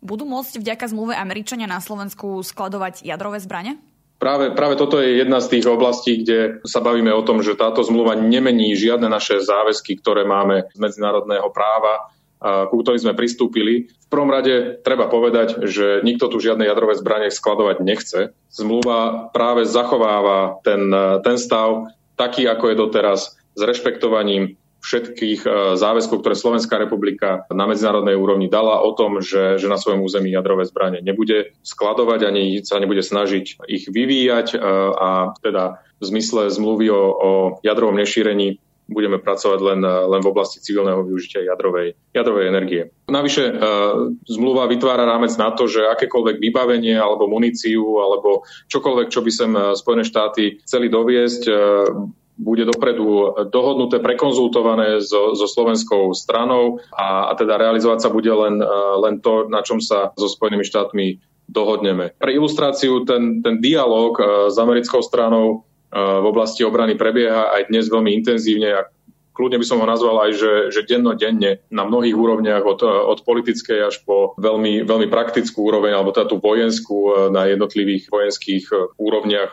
Budú 0.00 0.24
môcť 0.24 0.64
vďaka 0.64 0.88
zmluve 0.88 1.12
Američania 1.12 1.68
na 1.68 1.84
Slovensku 1.84 2.40
skladovať 2.40 3.04
jadrové 3.04 3.44
zbranie? 3.44 3.76
Práve, 4.24 4.56
práve 4.56 4.80
toto 4.80 4.96
je 5.04 5.20
jedna 5.20 5.36
z 5.36 5.52
tých 5.52 5.68
oblastí, 5.68 6.24
kde 6.24 6.64
sa 6.64 6.80
bavíme 6.80 7.12
o 7.12 7.20
tom, 7.20 7.44
že 7.44 7.60
táto 7.60 7.84
zmluva 7.84 8.16
nemení 8.16 8.72
žiadne 8.72 9.04
naše 9.12 9.44
záväzky, 9.44 10.00
ktoré 10.00 10.24
máme 10.24 10.64
z 10.72 10.80
medzinárodného 10.80 11.52
práva, 11.52 12.08
ku 12.72 12.80
ktorým 12.80 13.04
sme 13.04 13.12
pristúpili. 13.12 13.92
V 13.92 14.08
prvom 14.08 14.32
rade 14.32 14.80
treba 14.80 15.12
povedať, 15.12 15.68
že 15.68 16.00
nikto 16.00 16.32
tu 16.32 16.40
žiadne 16.40 16.64
jadrové 16.64 16.96
zbranie 16.96 17.28
skladovať 17.28 17.76
nechce. 17.84 18.32
Zmluva 18.48 19.28
práve 19.36 19.68
zachováva 19.68 20.56
ten, 20.64 20.88
ten 21.20 21.36
stav 21.36 21.92
taký, 22.16 22.48
ako 22.48 22.72
je 22.72 22.80
doteraz, 22.80 23.36
s 23.36 23.60
rešpektovaním 23.60 24.56
všetkých 24.84 25.40
e, 25.48 25.48
záväzkov, 25.80 26.20
ktoré 26.20 26.36
Slovenská 26.36 26.76
republika 26.76 27.48
na 27.48 27.64
medzinárodnej 27.64 28.12
úrovni 28.20 28.52
dala 28.52 28.84
o 28.84 28.92
tom, 28.92 29.24
že, 29.24 29.56
že 29.56 29.64
na 29.72 29.80
svojom 29.80 30.04
území 30.04 30.28
jadrové 30.28 30.68
zbranie 30.68 31.00
nebude 31.00 31.56
skladovať 31.64 32.20
ani 32.28 32.44
sa 32.60 32.76
nebude 32.76 33.00
snažiť 33.00 33.64
ich 33.64 33.88
vyvíjať 33.88 34.52
e, 34.52 34.56
a 34.92 35.32
teda 35.40 35.80
v 35.98 36.04
zmysle 36.04 36.52
zmluvy 36.52 36.92
o, 36.92 37.02
o 37.16 37.30
jadrovom 37.64 37.96
nešírení 37.96 38.60
budeme 38.84 39.16
pracovať 39.16 39.60
len, 39.64 39.80
len 39.80 40.20
v 40.20 40.28
oblasti 40.28 40.60
civilného 40.60 41.08
využitia 41.08 41.48
jadrovej, 41.48 41.96
jadrovej 42.12 42.52
energie. 42.52 42.82
Navyše 43.08 43.44
e, 43.48 43.52
zmluva 44.28 44.68
vytvára 44.68 45.08
rámec 45.08 45.32
na 45.40 45.56
to, 45.56 45.64
že 45.64 45.88
akékoľvek 45.88 46.36
vybavenie 46.36 46.92
alebo 46.92 47.24
muníciu 47.24 48.04
alebo 48.04 48.44
čokoľvek, 48.68 49.08
čo 49.08 49.24
by 49.24 49.30
sem 49.32 49.52
Spojené 49.72 50.04
štáty 50.04 50.60
chceli 50.60 50.92
doviesť, 50.92 51.42
e, 51.48 51.52
bude 52.34 52.66
dopredu 52.66 53.34
dohodnuté, 53.50 54.02
prekonzultované 54.02 54.98
so, 54.98 55.38
so 55.38 55.46
slovenskou 55.46 56.10
stranou 56.14 56.82
a, 56.90 57.30
a 57.30 57.32
teda 57.38 57.54
realizovať 57.58 57.98
sa 58.02 58.10
bude 58.10 58.30
len, 58.30 58.58
e, 58.58 58.66
len 59.06 59.22
to, 59.22 59.46
na 59.46 59.62
čom 59.62 59.78
sa 59.78 60.10
so 60.18 60.26
Spojenými 60.26 60.66
štátmi 60.66 61.22
dohodneme. 61.46 62.10
Pre 62.18 62.32
ilustráciu 62.34 63.06
ten, 63.06 63.38
ten 63.38 63.62
dialog 63.62 64.18
e, 64.18 64.22
s 64.50 64.56
americkou 64.58 64.98
stranou 65.06 65.46
e, 65.94 65.98
v 65.98 66.26
oblasti 66.26 66.66
obrany 66.66 66.98
prebieha 66.98 67.54
aj 67.54 67.70
dnes 67.70 67.86
veľmi 67.86 68.10
intenzívne 68.18 68.82
a 68.82 68.90
kľudne 69.30 69.62
by 69.62 69.66
som 69.66 69.78
ho 69.78 69.86
nazval 69.86 70.26
aj, 70.26 70.30
že, 70.34 70.52
že 70.74 70.86
dennodenne 70.90 71.62
na 71.70 71.86
mnohých 71.86 72.18
úrovniach 72.18 72.66
od, 72.66 72.82
od 72.82 73.18
politickej 73.22 73.94
až 73.94 74.02
po 74.02 74.34
veľmi, 74.42 74.82
veľmi 74.82 75.06
praktickú 75.06 75.70
úroveň 75.70 75.94
alebo 75.94 76.14
teda 76.14 76.30
tú 76.30 76.38
vojenskú 76.38 77.30
na 77.34 77.50
jednotlivých 77.50 78.14
vojenských 78.14 78.94
úrovniach 78.94 79.50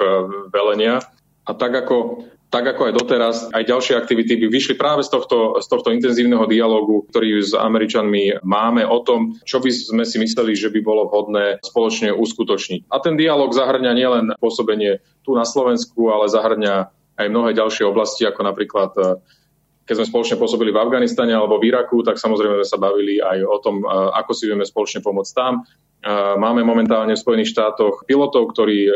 velenia. 0.54 1.02
A 1.50 1.58
tak 1.58 1.74
ako 1.74 2.30
tak 2.52 2.68
ako 2.68 2.92
aj 2.92 2.94
doteraz, 3.00 3.36
aj 3.56 3.64
ďalšie 3.64 3.96
aktivity 3.96 4.36
by 4.36 4.48
vyšli 4.52 4.76
práve 4.76 5.08
z 5.08 5.10
tohto, 5.16 5.56
z 5.64 5.68
tohto 5.72 5.96
intenzívneho 5.96 6.44
dialogu, 6.52 7.08
ktorý 7.08 7.40
s 7.40 7.56
Američanmi 7.56 8.44
máme 8.44 8.84
o 8.84 9.00
tom, 9.08 9.40
čo 9.48 9.64
by 9.64 9.72
sme 9.72 10.04
si 10.04 10.20
mysleli, 10.20 10.52
že 10.52 10.68
by 10.68 10.84
bolo 10.84 11.08
vhodné 11.08 11.64
spoločne 11.64 12.12
uskutočniť. 12.12 12.92
A 12.92 13.00
ten 13.00 13.16
dialog 13.16 13.56
zahrňa 13.56 13.92
nielen 13.96 14.36
pôsobenie 14.36 15.00
tu 15.24 15.32
na 15.32 15.48
Slovensku, 15.48 16.12
ale 16.12 16.28
zahrňa 16.28 16.92
aj 17.24 17.28
mnohé 17.32 17.56
ďalšie 17.56 17.88
oblasti, 17.88 18.28
ako 18.28 18.44
napríklad 18.44 18.92
keď 19.82 19.98
sme 19.98 20.12
spoločne 20.12 20.38
pôsobili 20.40 20.72
v 20.72 20.80
Afganistane 20.80 21.36
alebo 21.36 21.60
v 21.60 21.72
Iraku, 21.74 22.04
tak 22.06 22.16
samozrejme 22.16 22.62
sme 22.62 22.68
sa 22.68 22.80
bavili 22.80 23.20
aj 23.20 23.44
o 23.44 23.58
tom, 23.60 23.84
ako 23.88 24.32
si 24.32 24.48
vieme 24.48 24.64
spoločne 24.64 25.04
pomôcť 25.04 25.34
tam. 25.36 25.64
Máme 26.38 26.66
momentálne 26.66 27.14
v 27.14 27.22
Spojených 27.22 27.54
štátoch 27.54 28.10
pilotov, 28.10 28.50
ktorí 28.58 28.90
e, 28.90 28.92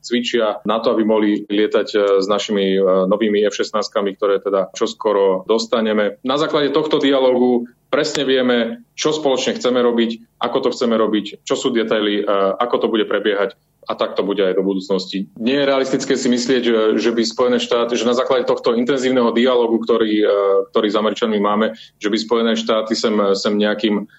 cvičia 0.00 0.64
na 0.64 0.80
to, 0.80 0.96
aby 0.96 1.04
mohli 1.04 1.44
lietať 1.44 1.88
e, 1.92 1.96
s 2.24 2.26
našimi 2.26 2.80
e, 2.80 2.80
novými 2.80 3.44
F-16, 3.52 3.76
ktoré 4.16 4.40
teda 4.40 4.72
čoskoro 4.72 5.44
dostaneme. 5.44 6.16
Na 6.24 6.40
základe 6.40 6.72
tohto 6.72 6.96
dialogu 6.96 7.68
presne 7.92 8.24
vieme, 8.24 8.88
čo 8.96 9.12
spoločne 9.12 9.60
chceme 9.60 9.84
robiť, 9.84 10.40
ako 10.40 10.58
to 10.64 10.68
chceme 10.72 10.96
robiť, 10.96 11.44
čo 11.44 11.60
sú 11.60 11.76
detaily, 11.76 12.24
ako 12.56 12.76
to 12.82 12.86
bude 12.88 13.04
prebiehať 13.04 13.54
a 13.86 13.94
tak 13.94 14.18
to 14.18 14.26
bude 14.26 14.42
aj 14.42 14.58
do 14.58 14.66
budúcnosti. 14.66 15.30
Nie 15.38 15.62
je 15.62 15.70
realistické 15.70 16.18
si 16.18 16.26
myslieť, 16.26 16.98
že, 16.98 17.10
by 17.14 17.22
Spojené 17.22 17.62
štáty, 17.62 17.94
že 17.94 18.02
na 18.02 18.18
základe 18.18 18.42
tohto 18.42 18.74
intenzívneho 18.74 19.30
dialogu, 19.30 19.78
ktorý, 19.78 20.26
ktorý 20.74 20.88
s 20.90 20.98
Američanmi 20.98 21.38
máme, 21.38 21.78
že 22.02 22.10
by 22.10 22.16
Spojené 22.18 22.52
štáty 22.58 22.98
sem, 22.98 23.14
sem 23.38 23.54
nejakým 23.54 24.10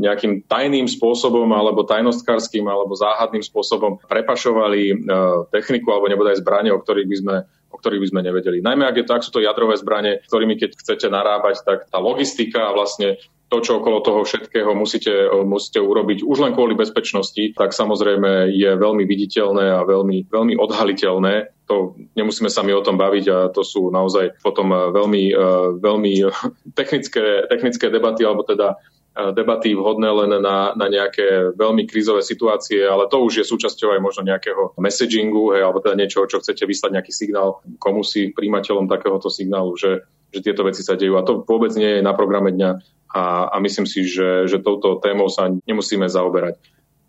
nejakým 0.00 0.48
tajným 0.48 0.88
spôsobom 0.88 1.44
alebo 1.52 1.84
tajnostkárským 1.84 2.64
alebo 2.64 2.96
záhadným 2.96 3.44
spôsobom 3.44 4.00
prepašovali 4.00 5.04
techniku 5.52 5.92
alebo 5.92 6.08
nebude 6.08 6.32
aj 6.32 6.40
zbranie, 6.40 6.72
o 6.72 6.80
ktorých 6.80 7.08
by 7.08 7.16
sme 7.20 7.36
o 7.72 7.80
ktorých 7.80 8.04
by 8.04 8.10
sme 8.12 8.20
nevedeli. 8.28 8.60
Najmä 8.60 8.84
ak 8.84 8.96
je 9.00 9.06
to, 9.08 9.12
ak 9.16 9.24
sú 9.24 9.32
to 9.32 9.40
jadrové 9.40 9.80
zbranie, 9.80 10.20
ktorými 10.28 10.60
keď 10.60 10.76
chcete 10.76 11.08
narábať, 11.08 11.64
tak 11.64 11.88
tá 11.88 11.96
logistika 11.96 12.68
a 12.68 12.76
vlastne 12.76 13.16
to, 13.52 13.60
čo 13.60 13.84
okolo 13.84 14.00
toho 14.00 14.24
všetkého 14.24 14.72
musíte, 14.72 15.12
musíte 15.44 15.76
urobiť 15.76 16.24
už 16.24 16.38
len 16.40 16.56
kvôli 16.56 16.72
bezpečnosti, 16.72 17.52
tak 17.52 17.76
samozrejme 17.76 18.48
je 18.48 18.70
veľmi 18.80 19.04
viditeľné 19.04 19.76
a 19.76 19.84
veľmi, 19.84 20.24
veľmi 20.32 20.56
odhaliteľné. 20.56 21.52
To 21.68 21.92
nemusíme 22.16 22.48
sa 22.48 22.64
mi 22.64 22.72
o 22.72 22.80
tom 22.80 22.96
baviť 22.96 23.24
a 23.28 23.38
to 23.52 23.60
sú 23.60 23.92
naozaj 23.92 24.40
potom 24.40 24.72
veľmi, 24.72 25.36
veľmi 25.84 26.12
technické, 26.80 27.44
technické 27.52 27.92
debaty 27.92 28.24
alebo 28.24 28.40
teda 28.40 28.80
debaty 29.12 29.76
vhodné 29.76 30.08
len 30.08 30.40
na, 30.40 30.72
na 30.72 30.86
nejaké 30.88 31.52
veľmi 31.52 31.84
krízové 31.84 32.24
situácie, 32.24 32.80
ale 32.80 33.12
to 33.12 33.20
už 33.20 33.44
je 33.44 33.44
súčasťou 33.44 33.92
aj 33.92 34.00
možno 34.00 34.24
nejakého 34.24 34.72
messagingu, 34.80 35.52
hej, 35.52 35.68
alebo 35.68 35.84
teda 35.84 36.00
niečo, 36.00 36.24
čo 36.24 36.40
chcete 36.40 36.64
vyslať 36.64 36.90
nejaký 36.96 37.12
signál 37.12 37.60
komu 37.76 38.00
si, 38.00 38.32
príjimateľom 38.32 38.88
takéhoto 38.88 39.28
signálu, 39.28 39.76
že, 39.76 40.08
že 40.32 40.40
tieto 40.40 40.64
veci 40.64 40.80
sa 40.80 40.96
dejú. 40.96 41.20
A 41.20 41.26
to 41.28 41.44
vôbec 41.44 41.76
nie 41.76 42.00
je 42.00 42.06
na 42.06 42.16
programe 42.16 42.56
dňa 42.56 42.70
a, 43.12 43.52
a 43.52 43.56
myslím 43.60 43.84
si, 43.84 44.08
že, 44.08 44.48
že 44.48 44.64
touto 44.64 44.96
témou 45.04 45.28
sa 45.28 45.52
nemusíme 45.52 46.08
zaoberať. 46.08 46.56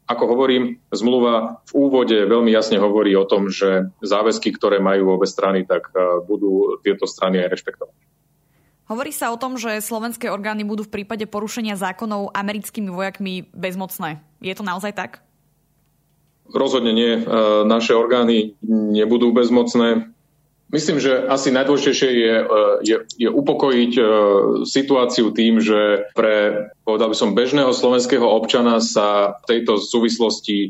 Ako 0.03 0.27
hovorím, 0.27 0.83
zmluva 0.91 1.63
v 1.71 1.71
úvode 1.79 2.27
veľmi 2.27 2.51
jasne 2.51 2.75
hovorí 2.75 3.15
o 3.15 3.23
tom, 3.23 3.47
že 3.47 3.87
záväzky, 4.03 4.51
ktoré 4.51 4.83
majú 4.83 5.15
obe 5.15 5.23
strany, 5.23 5.63
tak 5.63 5.95
budú 6.27 6.75
tieto 6.83 7.07
strany 7.07 7.39
aj 7.39 7.47
rešpektovať. 7.55 7.95
Hovorí 8.83 9.15
sa 9.15 9.31
o 9.31 9.39
tom, 9.39 9.55
že 9.55 9.79
slovenské 9.79 10.27
orgány 10.27 10.67
budú 10.67 10.83
v 10.83 11.01
prípade 11.01 11.23
porušenia 11.23 11.79
zákonov 11.79 12.35
americkými 12.35 12.91
vojakmi 12.91 13.47
bezmocné. 13.55 14.19
Je 14.43 14.51
to 14.51 14.63
naozaj 14.67 14.91
tak? 14.91 15.11
Rozhodne 16.51 16.91
nie. 16.91 17.23
Naše 17.63 17.95
orgány 17.95 18.59
nebudú 18.67 19.31
bezmocné. 19.31 20.11
Myslím, 20.73 20.97
že 20.97 21.29
asi 21.29 21.53
najdôležitejšie 21.53 22.09
je, 22.17 22.33
e, 22.33 22.45
je, 22.81 22.97
je 23.21 23.29
upokojiť 23.29 23.93
e, 23.93 24.03
situáciu 24.65 25.29
tým, 25.29 25.61
že 25.61 26.09
pre, 26.17 26.65
povedal 26.81 27.13
by 27.13 27.17
som, 27.17 27.37
bežného 27.37 27.69
slovenského 27.69 28.25
občana 28.25 28.81
sa 28.81 29.37
v 29.45 29.53
tejto 29.53 29.77
súvislosti 29.77 30.57
e, 30.57 30.69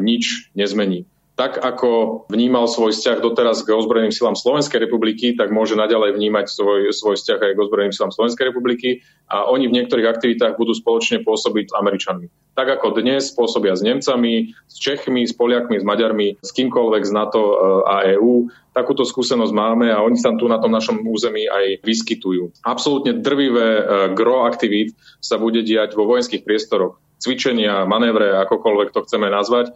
nič 0.00 0.48
nezmení 0.56 1.04
tak 1.34 1.58
ako 1.58 2.24
vnímal 2.30 2.70
svoj 2.70 2.94
vzťah 2.94 3.18
doteraz 3.18 3.66
k 3.66 3.74
ozbrojeným 3.74 4.14
silám 4.14 4.38
Slovenskej 4.38 4.86
republiky, 4.86 5.34
tak 5.34 5.50
môže 5.50 5.74
naďalej 5.74 6.14
vnímať 6.14 6.46
svoj, 6.46 6.80
svoj 6.94 7.18
vzťah 7.18 7.38
aj 7.42 7.52
k 7.58 7.62
ozbrojeným 7.66 7.94
silám 7.94 8.14
Slovenskej 8.14 8.54
republiky 8.54 9.02
a 9.26 9.50
oni 9.50 9.66
v 9.66 9.82
niektorých 9.82 10.06
aktivitách 10.06 10.54
budú 10.54 10.70
spoločne 10.78 11.26
pôsobiť 11.26 11.74
s 11.74 11.74
Američanmi. 11.74 12.26
Tak 12.54 12.78
ako 12.78 13.02
dnes 13.02 13.34
pôsobia 13.34 13.74
s 13.74 13.82
Nemcami, 13.82 14.54
s 14.70 14.76
Čechmi, 14.78 15.26
s 15.26 15.34
Poliakmi, 15.34 15.82
s 15.82 15.84
Maďarmi, 15.84 16.38
s 16.38 16.50
kýmkoľvek 16.54 17.02
z 17.02 17.12
NATO 17.12 17.42
e, 17.42 17.54
a 17.82 17.94
EÚ. 18.14 18.46
Takúto 18.70 19.02
skúsenosť 19.02 19.50
máme 19.50 19.90
a 19.90 20.06
oni 20.06 20.14
sa 20.14 20.30
tu 20.38 20.46
na 20.46 20.62
tom 20.62 20.70
našom 20.70 21.02
území 21.02 21.50
aj 21.50 21.82
vyskytujú. 21.82 22.62
Absolútne 22.62 23.18
drvivé 23.18 23.68
e, 23.74 23.82
gro 24.14 24.46
aktivít 24.46 24.94
sa 25.18 25.34
bude 25.42 25.66
diať 25.66 25.98
vo 25.98 26.06
vojenských 26.06 26.46
priestoroch 26.46 27.02
cvičenia, 27.18 27.88
manévre, 27.90 28.38
akokoľvek 28.46 28.94
to 28.94 29.02
chceme 29.02 29.26
nazvať, 29.26 29.74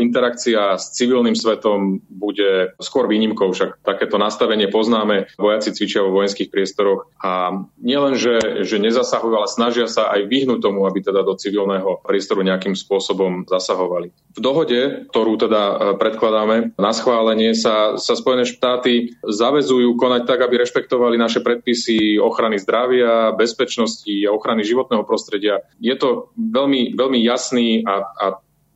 interakcia 0.00 0.76
s 0.80 0.94
civilným 0.96 1.36
svetom 1.36 2.00
bude 2.08 2.74
skôr 2.80 3.06
výnimkou, 3.06 3.52
však 3.52 3.84
takéto 3.84 4.16
nastavenie 4.16 4.68
poznáme. 4.72 5.30
Vojaci 5.36 5.74
cvičia 5.76 6.04
vo 6.04 6.14
vojenských 6.20 6.48
priestoroch 6.48 7.10
a 7.20 7.62
nielen, 7.78 8.16
že, 8.16 8.64
že 8.64 8.82
nezasahujú, 8.82 9.34
ale 9.36 9.48
snažia 9.50 9.86
sa 9.86 10.10
aj 10.10 10.26
vyhnúť 10.26 10.60
tomu, 10.62 10.88
aby 10.88 11.04
teda 11.04 11.22
do 11.22 11.36
civilného 11.36 12.02
priestoru 12.02 12.42
nejakým 12.42 12.74
spôsobom 12.74 13.44
zasahovali. 13.46 14.14
V 14.32 14.40
dohode, 14.40 15.08
ktorú 15.12 15.36
teda 15.36 15.62
e, 15.62 15.74
predkladáme 16.00 16.56
na 16.80 16.92
schválenie, 16.96 17.52
sa, 17.52 18.00
sa 18.00 18.14
Spojené 18.16 18.48
štáty 18.48 19.14
zavezujú 19.20 19.94
konať 20.00 20.22
tak, 20.24 20.40
aby 20.44 20.62
rešpektovali 20.62 21.20
naše 21.20 21.44
predpisy 21.44 22.16
ochrany 22.16 22.56
zdravia, 22.56 23.36
bezpečnosti 23.36 24.12
a 24.24 24.34
ochrany 24.34 24.64
životného 24.64 25.04
prostredia. 25.04 25.60
Je 25.78 25.94
to 25.94 26.32
veľmi, 26.36 26.96
veľmi 26.96 27.18
jasný 27.20 27.84
a, 27.84 27.94
a 28.02 28.26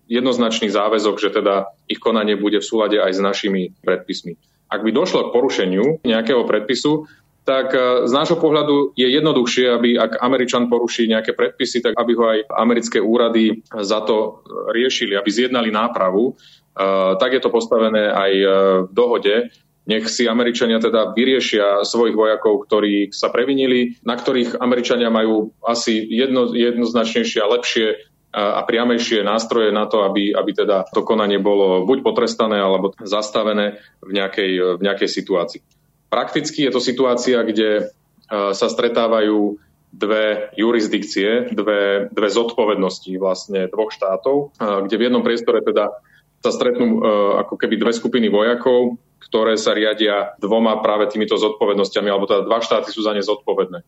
jednoznačný 0.06 0.70
záväzok, 0.70 1.16
že 1.18 1.30
teda 1.34 1.70
ich 1.90 1.98
konanie 1.98 2.38
bude 2.38 2.62
v 2.62 2.66
súlade 2.66 2.98
aj 2.98 3.12
s 3.18 3.20
našimi 3.20 3.74
predpismi. 3.82 4.38
Ak 4.66 4.82
by 4.82 4.90
došlo 4.90 5.30
k 5.30 5.34
porušeniu 5.34 6.02
nejakého 6.02 6.42
predpisu, 6.46 7.06
tak 7.46 7.70
e, 7.70 8.10
z 8.10 8.12
nášho 8.12 8.42
pohľadu 8.42 8.98
je 8.98 9.06
jednoduchšie, 9.06 9.64
aby 9.70 9.90
ak 9.94 10.18
Američan 10.18 10.66
poruší 10.66 11.06
nejaké 11.06 11.38
predpisy, 11.38 11.78
tak 11.78 11.94
aby 11.94 12.12
ho 12.18 12.24
aj 12.26 12.38
americké 12.58 12.98
úrady 12.98 13.62
za 13.70 14.02
to 14.02 14.42
riešili, 14.74 15.14
aby 15.14 15.30
zjednali 15.30 15.70
nápravu. 15.70 16.34
E, 16.34 16.82
tak 17.22 17.30
je 17.38 17.40
to 17.40 17.54
postavené 17.54 18.10
aj 18.10 18.32
e, 18.34 18.46
v 18.90 18.90
dohode. 18.90 19.34
Nech 19.86 20.10
si 20.10 20.26
Američania 20.26 20.82
teda 20.82 21.14
vyriešia 21.14 21.86
svojich 21.86 22.18
vojakov, 22.18 22.66
ktorí 22.66 23.14
sa 23.14 23.30
previnili, 23.30 23.94
na 24.02 24.18
ktorých 24.18 24.58
Američania 24.58 25.14
majú 25.14 25.54
asi 25.62 26.02
jedno, 26.02 26.50
jednoznačnejšie 26.50 27.38
a 27.38 27.50
lepšie 27.54 27.94
a 28.36 28.60
priamejšie 28.68 29.24
nástroje 29.24 29.72
na 29.72 29.88
to, 29.88 30.04
aby, 30.04 30.34
aby 30.36 30.52
teda 30.52 30.84
to 30.92 31.00
konanie 31.08 31.40
bolo 31.40 31.88
buď 31.88 32.04
potrestané 32.04 32.60
alebo 32.60 32.92
zastavené 33.00 33.80
v 34.04 34.10
nejakej, 34.12 34.76
v 34.76 34.82
nejakej 34.84 35.08
situácii. 35.08 35.60
Prakticky 36.12 36.68
je 36.68 36.70
to 36.74 36.80
situácia, 36.82 37.40
kde 37.42 37.70
e, 37.80 37.84
sa 38.28 38.66
stretávajú 38.68 39.56
dve 39.88 40.52
jurisdikcie, 40.54 41.50
dve, 41.56 42.12
dve 42.12 42.28
zodpovednosti 42.28 43.10
vlastne 43.16 43.72
dvoch 43.72 43.90
štátov, 43.90 44.36
e, 44.36 44.84
kde 44.84 44.96
v 45.00 45.04
jednom 45.08 45.24
priestore 45.24 45.64
teda 45.64 45.96
sa 46.44 46.50
stretnú 46.52 46.86
e, 46.86 47.00
ako 47.40 47.56
keby 47.56 47.80
dve 47.80 47.92
skupiny 47.96 48.28
vojakov, 48.28 49.00
ktoré 49.18 49.56
sa 49.56 49.74
riadia 49.74 50.36
dvoma 50.38 50.78
práve 50.84 51.08
týmito 51.10 51.34
zodpovednosťami, 51.40 52.08
alebo 52.12 52.28
teda 52.28 52.44
dva 52.44 52.60
štáty 52.60 52.92
sú 52.92 53.00
za 53.00 53.16
ne 53.16 53.24
zodpovedné. 53.24 53.80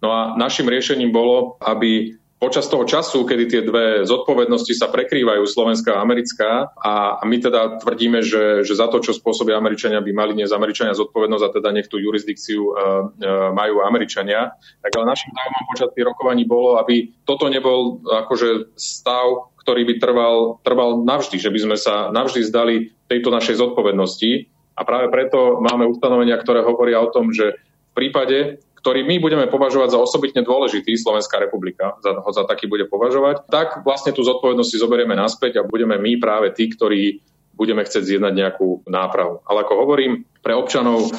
No 0.00 0.08
a 0.12 0.20
našim 0.38 0.68
riešením 0.70 1.10
bolo, 1.10 1.60
aby 1.60 2.16
počas 2.36 2.68
toho 2.68 2.84
času, 2.84 3.24
kedy 3.24 3.44
tie 3.48 3.62
dve 3.64 4.04
zodpovednosti 4.04 4.72
sa 4.76 4.92
prekrývajú, 4.92 5.48
slovenská 5.48 5.96
a 5.96 6.02
americká, 6.04 6.50
a 6.76 7.24
my 7.24 7.36
teda 7.40 7.80
tvrdíme, 7.80 8.20
že, 8.20 8.60
že 8.60 8.76
za 8.76 8.92
to, 8.92 9.00
čo 9.00 9.16
spôsobia 9.16 9.56
Američania, 9.56 10.04
by 10.04 10.12
mali 10.12 10.32
dnes 10.36 10.52
Američania 10.52 10.92
zodpovednosť 10.92 11.44
a 11.48 11.54
teda 11.56 11.68
nech 11.72 11.88
tú 11.88 11.96
jurisdikciu 11.96 12.60
uh, 12.60 12.72
uh, 12.72 13.50
majú 13.56 13.80
Američania. 13.80 14.52
Tak 14.84 14.90
ale 15.00 15.16
našim 15.16 15.32
záujmom 15.32 15.64
počas 15.72 15.88
tých 15.96 16.04
rokovaní 16.04 16.44
bolo, 16.44 16.76
aby 16.76 17.16
toto 17.24 17.48
nebol 17.48 18.04
akože 18.04 18.76
stav, 18.76 19.56
ktorý 19.64 19.82
by 19.88 19.94
trval, 19.98 20.36
trval 20.60 21.02
navždy, 21.02 21.40
že 21.40 21.50
by 21.50 21.58
sme 21.58 21.76
sa 21.80 22.12
navždy 22.12 22.40
zdali 22.46 22.74
tejto 23.08 23.32
našej 23.32 23.58
zodpovednosti. 23.58 24.46
A 24.76 24.84
práve 24.84 25.08
preto 25.08 25.58
máme 25.64 25.88
ustanovenia, 25.88 26.36
ktoré 26.36 26.60
hovoria 26.60 27.00
o 27.00 27.08
tom, 27.08 27.32
že 27.32 27.56
v 27.56 27.92
prípade, 27.96 28.60
ktorý 28.86 29.02
my 29.02 29.18
budeme 29.18 29.50
považovať 29.50 29.98
za 29.98 29.98
osobitne 29.98 30.46
dôležitý, 30.46 30.94
Slovenská 30.94 31.42
republika 31.42 31.98
za, 32.06 32.22
ho 32.22 32.30
za 32.30 32.46
taký 32.46 32.70
bude 32.70 32.86
považovať, 32.86 33.50
tak 33.50 33.82
vlastne 33.82 34.14
tú 34.14 34.22
zodpovednosť 34.22 34.70
si 34.70 34.78
zoberieme 34.78 35.18
naspäť 35.18 35.58
a 35.58 35.66
budeme 35.66 35.98
my 35.98 36.22
práve 36.22 36.54
tí, 36.54 36.70
ktorí 36.70 37.18
budeme 37.58 37.82
chcieť 37.82 38.14
zjednať 38.14 38.30
nejakú 38.30 38.86
nápravu. 38.86 39.42
Ale 39.42 39.66
ako 39.66 39.74
hovorím, 39.74 40.22
pre 40.38 40.54
občanov, 40.54 41.10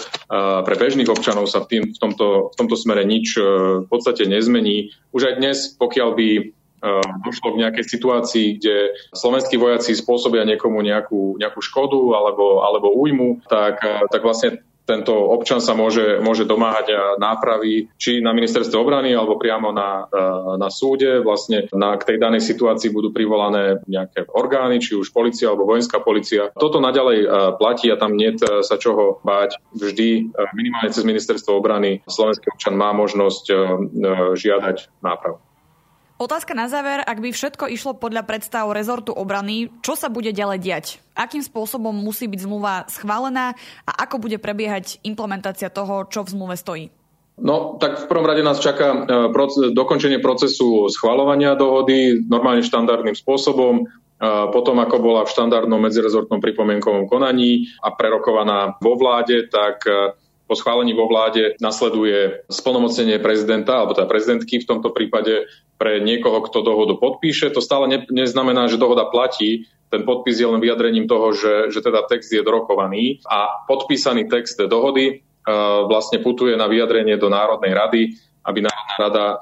pre 0.63 0.75
bežných 0.79 1.11
občanov 1.11 1.51
sa 1.51 1.67
tým, 1.67 1.91
v, 1.91 1.97
tomto, 1.99 2.55
v 2.55 2.55
tomto 2.55 2.79
smere 2.79 3.03
nič 3.03 3.35
e, 3.35 3.43
v 3.83 3.87
podstate 3.91 4.23
nezmení. 4.23 4.95
Už 5.11 5.27
aj 5.27 5.35
dnes, 5.43 5.57
pokiaľ 5.75 6.09
by 6.15 6.27
e, 6.39 6.43
došlo 7.27 7.51
k 7.51 7.59
nejakej 7.67 7.83
situácii, 7.89 8.47
kde 8.61 8.95
slovenskí 9.11 9.59
vojaci 9.59 9.91
spôsobia 9.91 10.47
niekomu 10.47 10.79
nejakú, 10.79 11.35
nejakú 11.35 11.59
škodu 11.59 12.15
alebo, 12.15 12.63
alebo 12.63 12.95
újmu, 12.95 13.43
tak, 13.49 13.83
e, 13.83 14.07
tak 14.07 14.23
vlastne 14.23 14.63
tento 14.87 15.11
občan 15.11 15.59
sa 15.59 15.75
môže, 15.75 16.23
môže 16.23 16.47
domáhať 16.47 17.19
nápravy 17.19 17.91
či 17.99 18.23
na 18.23 18.31
ministerstve 18.31 18.79
obrany 18.79 19.11
alebo 19.11 19.35
priamo 19.35 19.75
na, 19.75 20.07
e, 20.07 20.23
na 20.55 20.71
súde. 20.71 21.19
Vlastne 21.19 21.67
na, 21.75 21.99
k 21.99 22.15
tej 22.15 22.17
danej 22.23 22.47
situácii 22.47 22.95
budú 22.95 23.11
privolané 23.11 23.83
nejaké 23.83 24.31
orgány, 24.31 24.79
či 24.79 24.95
už 24.95 25.11
policia 25.11 25.51
alebo 25.51 25.67
vojenská 25.67 25.99
policia. 25.99 26.55
Toto 26.55 26.79
naďalej 26.79 27.19
e, 27.19 27.27
platí 27.59 27.91
a 27.91 27.99
tam 27.99 28.15
nie 28.15 28.31
sa 28.39 28.79
čoho 28.79 29.19
báť. 29.27 29.59
Vždy 29.75 30.31
minimálne 30.55 30.93
cez 30.93 31.03
ministerstvo 31.03 31.57
obrany 31.57 31.99
slovenský 32.07 32.53
občan 32.53 32.77
má 32.77 32.93
možnosť 32.95 33.49
žiadať 34.37 35.01
nápravu. 35.01 35.46
Otázka 36.17 36.57
na 36.57 36.65
záver, 36.65 37.05
ak 37.05 37.21
by 37.21 37.29
všetko 37.29 37.69
išlo 37.69 37.93
podľa 37.93 38.25
predstav 38.25 38.65
rezortu 38.73 39.13
obrany, 39.13 39.69
čo 39.85 39.93
sa 39.93 40.09
bude 40.09 40.33
ďalej 40.33 40.59
diať? 40.65 40.85
Akým 41.13 41.45
spôsobom 41.45 41.93
musí 41.93 42.25
byť 42.25 42.41
zmluva 42.41 42.89
schválená 42.89 43.53
a 43.85 43.91
ako 44.01 44.25
bude 44.25 44.41
prebiehať 44.41 44.97
implementácia 45.05 45.69
toho, 45.69 46.09
čo 46.09 46.25
v 46.25 46.33
zmluve 46.33 46.57
stojí? 46.57 46.89
No, 47.37 47.77
tak 47.77 48.01
v 48.01 48.09
prvom 48.09 48.25
rade 48.25 48.41
nás 48.41 48.57
čaká 48.57 49.05
e, 49.05 49.69
dokončenie 49.69 50.17
procesu 50.17 50.89
schvalovania 50.89 51.53
dohody 51.53 52.25
normálne 52.25 52.65
štandardným 52.65 53.13
spôsobom, 53.13 53.85
e, 53.85 54.29
potom 54.49 54.81
ako 54.81 54.97
bola 54.97 55.21
v 55.21 55.33
štandardnom 55.37 55.77
medzirezortnom 55.85 56.41
pripomienkovom 56.41 57.05
konaní 57.05 57.69
a 57.85 57.93
prerokovaná 57.93 58.81
vo 58.81 58.97
vláde, 58.97 59.45
tak 59.53 59.85
e, 59.85 60.17
po 60.47 60.55
schválení 60.55 60.95
vo 60.95 61.11
vláde 61.11 61.59
nasleduje 61.59 62.47
splnomocnenie 62.47 63.19
prezidenta, 63.19 63.83
alebo 63.83 63.93
teda 63.93 64.07
prezidentky 64.07 64.63
v 64.63 64.69
tomto 64.71 64.95
prípade 64.95 65.51
pre 65.75 65.99
niekoho, 65.99 66.39
kto 66.47 66.63
dohodu 66.63 66.95
podpíše. 66.95 67.51
To 67.51 67.59
stále 67.59 67.91
ne, 67.91 67.99
neznamená, 68.07 68.71
že 68.71 68.79
dohoda 68.79 69.05
platí. 69.11 69.67
Ten 69.91 70.07
podpis 70.07 70.39
je 70.39 70.47
len 70.47 70.63
vyjadrením 70.63 71.05
toho, 71.05 71.35
že, 71.35 71.69
že 71.71 71.83
teda 71.83 72.07
text 72.07 72.31
je 72.31 72.43
dorokovaný 72.43 73.19
a 73.27 73.67
podpísaný 73.67 74.31
text 74.31 74.59
dohody 74.59 75.19
uh, 75.19 75.85
vlastne 75.87 76.23
putuje 76.23 76.55
na 76.55 76.71
vyjadrenie 76.71 77.19
do 77.19 77.27
Národnej 77.27 77.71
rady, 77.75 78.01
aby 78.47 78.59
Národná 78.63 78.95
rada 78.99 79.25
uh, 79.35 79.37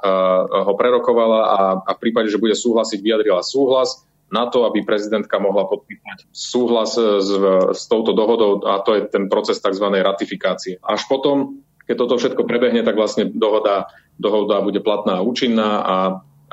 ho 0.70 0.74
prerokovala 0.74 1.42
a, 1.46 1.60
a 1.86 1.92
v 1.94 2.02
prípade, 2.02 2.34
že 2.34 2.42
bude 2.42 2.58
súhlasiť, 2.58 3.00
vyjadrila 3.02 3.46
súhlas 3.46 4.06
na 4.34 4.50
to, 4.50 4.66
aby 4.66 4.82
prezidentka 4.82 5.38
mohla 5.38 5.70
podpísať 5.70 6.30
súhlas 6.34 6.98
s, 6.98 7.30
s 7.72 7.84
touto 7.86 8.12
dohodou 8.18 8.66
a 8.66 8.82
to 8.82 8.98
je 8.98 9.02
ten 9.06 9.30
proces 9.30 9.62
tzv. 9.62 9.86
ratifikácie. 9.86 10.82
Až 10.82 11.06
potom, 11.06 11.62
keď 11.86 11.96
toto 11.96 12.18
všetko 12.18 12.42
prebehne, 12.50 12.82
tak 12.82 12.98
vlastne 12.98 13.30
dohoda, 13.30 13.94
dohoda 14.18 14.66
bude 14.66 14.82
platná 14.82 15.22
a 15.22 15.26
účinná 15.26 15.70
a 15.86 15.96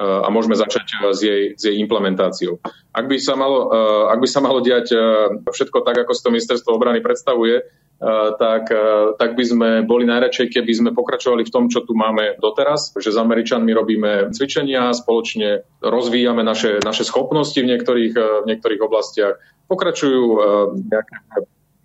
a 0.02 0.28
môžeme 0.32 0.56
začať 0.56 1.12
s 1.12 1.20
jej, 1.20 1.42
s 1.52 1.62
jej 1.68 1.76
implementáciou. 1.76 2.58
Ak 2.96 3.06
by, 3.06 3.20
sa 3.20 3.36
malo, 3.36 3.68
ak 4.08 4.18
by 4.24 4.28
sa 4.28 4.40
malo 4.40 4.64
diať 4.64 4.96
všetko 5.46 5.84
tak, 5.84 6.00
ako 6.02 6.12
si 6.16 6.24
to 6.24 6.32
ministerstvo 6.32 6.70
obrany 6.72 7.04
predstavuje, 7.04 7.60
tak, 8.38 8.66
tak 9.14 9.30
by 9.38 9.44
sme 9.46 9.68
boli 9.86 10.02
najradšej, 10.10 10.50
keby 10.50 10.72
sme 10.74 10.90
pokračovali 10.90 11.46
v 11.46 11.54
tom, 11.54 11.70
čo 11.70 11.86
tu 11.86 11.94
máme 11.94 12.34
doteraz, 12.42 12.90
že 12.98 13.14
s 13.14 13.18
Američanmi 13.18 13.70
robíme 13.70 14.34
cvičenia, 14.34 14.90
spoločne 14.90 15.62
rozvíjame 15.78 16.42
naše, 16.42 16.82
naše 16.82 17.06
schopnosti 17.06 17.54
v 17.54 17.70
niektorých, 17.70 18.14
v 18.42 18.46
niektorých 18.50 18.82
oblastiach, 18.82 19.38
pokračujú 19.70 20.22
nejaké 20.90 21.14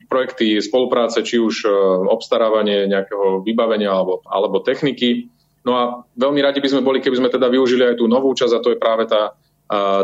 projekty 0.10 0.58
spolupráce, 0.58 1.21
či 1.21 1.38
už 1.38 1.69
obstarávanie 2.10 2.89
nejakého 2.89 3.45
vybavenia 3.45 3.93
alebo, 3.93 4.25
alebo 4.25 4.65
techniky. 4.65 5.30
No 5.67 5.71
a 5.77 5.84
veľmi 6.17 6.41
radi 6.41 6.63
by 6.63 6.69
sme 6.71 6.82
boli, 6.82 6.97
keby 7.03 7.19
sme 7.21 7.30
teda 7.30 7.51
využili 7.51 7.93
aj 7.93 8.01
tú 8.01 8.10
novú 8.10 8.34
časť 8.34 8.53
a 8.58 8.63
to 8.63 8.73
je 8.73 8.82
práve 8.82 9.06
tá, 9.06 9.36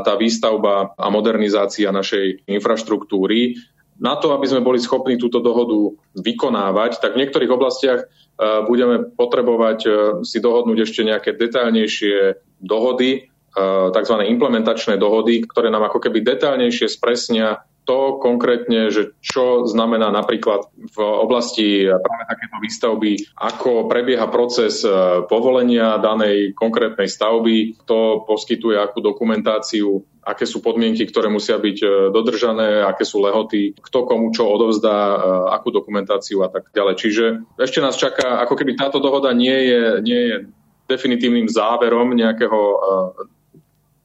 tá 0.03 0.13
výstavba 0.19 0.91
a 0.93 1.07
modernizácia 1.07 1.89
našej 1.89 2.45
infraštruktúry 2.51 3.55
na 4.03 4.19
to, 4.19 4.35
aby 4.35 4.43
sme 4.43 4.59
boli 4.59 4.83
schopní 4.83 5.15
túto 5.15 5.39
dohodu 5.39 5.95
vykonávať, 6.19 6.99
tak 6.99 7.15
v 7.15 7.23
niektorých 7.23 7.51
oblastiach 7.55 8.03
e, 8.03 8.07
budeme 8.67 9.07
potrebovať 9.15 9.79
e, 9.87 9.89
si 10.27 10.43
dohodnúť 10.43 10.83
ešte 10.83 11.07
nejaké 11.07 11.31
detailnejšie 11.39 12.43
dohody, 12.59 13.11
e, 13.15 13.61
tzv. 13.95 14.15
implementačné 14.27 14.99
dohody, 14.99 15.47
ktoré 15.47 15.71
nám 15.71 15.87
ako 15.87 16.03
keby 16.03 16.19
detailnejšie 16.19 16.91
spresnia 16.91 17.63
to 17.83 18.19
konkrétne, 18.19 18.89
že 18.89 19.15
čo 19.19 19.67
znamená 19.67 20.09
napríklad 20.09 20.71
v 20.71 20.97
oblasti 20.99 21.83
práve 21.87 22.23
takéto 22.27 22.57
výstavby, 22.59 23.11
ako 23.37 23.91
prebieha 23.91 24.27
proces 24.31 24.81
povolenia 25.27 25.99
danej 25.99 26.55
konkrétnej 26.55 27.11
stavby, 27.11 27.83
to 27.83 28.23
poskytuje 28.27 28.79
akú 28.79 29.03
dokumentáciu 29.03 30.03
aké 30.23 30.47
sú 30.47 30.63
podmienky, 30.63 31.03
ktoré 31.03 31.27
musia 31.27 31.59
byť 31.59 31.77
e, 31.83 31.87
dodržané, 32.15 32.87
aké 32.87 33.03
sú 33.03 33.19
lehoty, 33.19 33.75
kto 33.75 34.07
komu 34.07 34.31
čo 34.31 34.47
odovzdá, 34.47 34.95
e, 34.95 35.17
akú 35.51 35.69
dokumentáciu 35.69 36.41
a 36.47 36.49
tak 36.49 36.71
ďalej. 36.71 36.95
Čiže 36.95 37.25
ešte 37.59 37.83
nás 37.83 37.99
čaká, 37.99 38.39
ako 38.39 38.55
keby 38.55 38.79
táto 38.79 39.03
dohoda 39.03 39.35
nie 39.35 39.53
je, 39.67 39.81
nie 39.99 40.21
je 40.31 40.35
definitívnym 40.87 41.51
záverom 41.51 42.15
nejakého 42.15 42.59
e, 42.59 42.77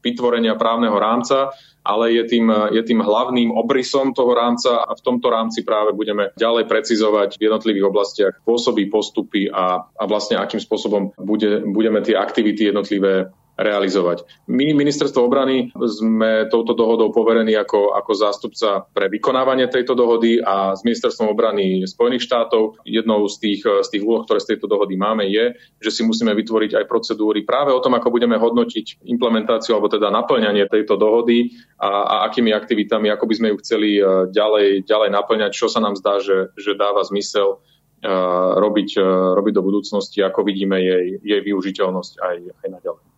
vytvorenia 0.08 0.56
právneho 0.56 0.96
rámca, 0.96 1.52
ale 1.88 2.12
je 2.12 2.24
tým, 2.28 2.52
je 2.72 2.82
tým 2.84 3.00
hlavným 3.00 3.48
obrysom 3.54 4.12
toho 4.12 4.36
rámca 4.36 4.84
a 4.84 4.92
v 4.92 5.04
tomto 5.04 5.32
rámci 5.32 5.64
práve 5.64 5.96
budeme 5.96 6.32
ďalej 6.36 6.68
precizovať 6.68 7.40
v 7.40 7.44
jednotlivých 7.48 7.88
oblastiach 7.88 8.34
spôsoby, 8.44 8.92
postupy 8.92 9.48
a, 9.48 9.88
a 9.88 10.04
vlastne 10.04 10.36
akým 10.36 10.60
spôsobom 10.60 11.16
bude, 11.16 11.64
budeme 11.64 12.04
tie 12.04 12.12
aktivity 12.12 12.68
jednotlivé 12.68 13.32
realizovať. 13.58 14.22
My, 14.46 14.70
ministerstvo 14.70 15.26
obrany, 15.26 15.74
sme 15.74 16.46
touto 16.46 16.78
dohodou 16.78 17.10
poverení 17.10 17.58
ako, 17.58 17.98
ako 17.98 18.12
zástupca 18.14 18.86
pre 18.94 19.10
vykonávanie 19.10 19.66
tejto 19.66 19.98
dohody 19.98 20.38
a 20.38 20.78
s 20.78 20.86
ministerstvom 20.86 21.34
obrany 21.34 21.82
Spojených 21.82 22.22
štátov 22.22 22.78
jednou 22.86 23.26
z 23.26 23.36
tých, 23.42 23.60
z 23.66 23.88
tých 23.90 24.02
úloh, 24.06 24.22
ktoré 24.22 24.38
z 24.38 24.54
tejto 24.54 24.70
dohody 24.70 24.94
máme, 24.94 25.26
je, 25.26 25.58
že 25.82 25.90
si 25.90 26.06
musíme 26.06 26.30
vytvoriť 26.38 26.78
aj 26.78 26.84
procedúry 26.86 27.42
práve 27.42 27.74
o 27.74 27.82
tom, 27.82 27.98
ako 27.98 28.14
budeme 28.14 28.38
hodnotiť 28.38 29.02
implementáciu 29.10 29.74
alebo 29.74 29.90
teda 29.90 30.06
naplňanie 30.14 30.70
tejto 30.70 30.94
dohody 30.94 31.58
a, 31.82 31.90
a 32.06 32.14
akými 32.30 32.54
aktivitami, 32.54 33.10
ako 33.10 33.26
by 33.26 33.34
sme 33.34 33.48
ju 33.50 33.56
chceli 33.58 33.98
e, 33.98 34.30
ďalej, 34.30 34.86
ďalej 34.86 35.10
naplňať, 35.10 35.50
čo 35.50 35.66
sa 35.66 35.82
nám 35.82 35.98
zdá, 35.98 36.22
že, 36.22 36.54
že 36.54 36.78
dáva 36.78 37.02
zmysel 37.02 37.58
e, 37.98 38.06
robiť, 38.54 39.02
e, 39.02 39.08
robiť 39.34 39.52
do 39.58 39.66
budúcnosti, 39.66 40.22
ako 40.22 40.46
vidíme 40.46 40.78
jej, 40.78 41.18
jej 41.26 41.40
využiteľnosť 41.42 42.12
aj, 42.22 42.36
aj 42.62 42.68
naďalej. 42.70 43.17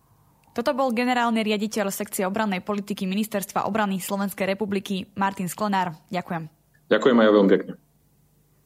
Toto 0.51 0.75
bol 0.75 0.91
generálny 0.91 1.47
riaditeľ 1.47 1.87
sekcie 1.87 2.27
obrannej 2.27 2.59
politiky 2.59 3.07
Ministerstva 3.07 3.63
obrany 3.63 4.03
Slovenskej 4.03 4.51
republiky 4.51 5.07
Martin 5.15 5.47
Sklenár. 5.47 5.95
Ďakujem. 6.11 6.51
Ďakujem 6.91 7.17
aj 7.23 7.29
veľmi 7.31 7.51
pekne. 7.55 7.73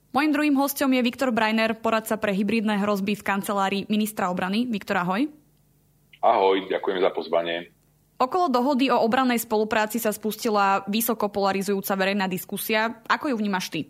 Mojím 0.10 0.32
druhým 0.34 0.56
hostom 0.58 0.90
je 0.96 1.06
Viktor 1.06 1.30
Breiner, 1.30 1.78
poradca 1.78 2.18
pre 2.18 2.34
hybridné 2.34 2.82
hrozby 2.82 3.14
v 3.14 3.28
kancelárii 3.28 3.84
ministra 3.86 4.34
obrany. 4.34 4.66
Viktor, 4.66 4.98
ahoj. 4.98 5.30
Ahoj, 6.26 6.58
ďakujem 6.72 7.06
za 7.06 7.12
pozvanie. 7.14 7.70
Okolo 8.16 8.48
dohody 8.48 8.88
o 8.90 8.98
obrannej 9.04 9.44
spolupráci 9.44 10.00
sa 10.00 10.10
spustila 10.10 10.88
vysoko 10.88 11.28
polarizujúca 11.30 11.94
verejná 12.00 12.26
diskusia. 12.32 13.04
Ako 13.06 13.30
ju 13.30 13.36
vnímaš 13.38 13.70
ty? 13.70 13.82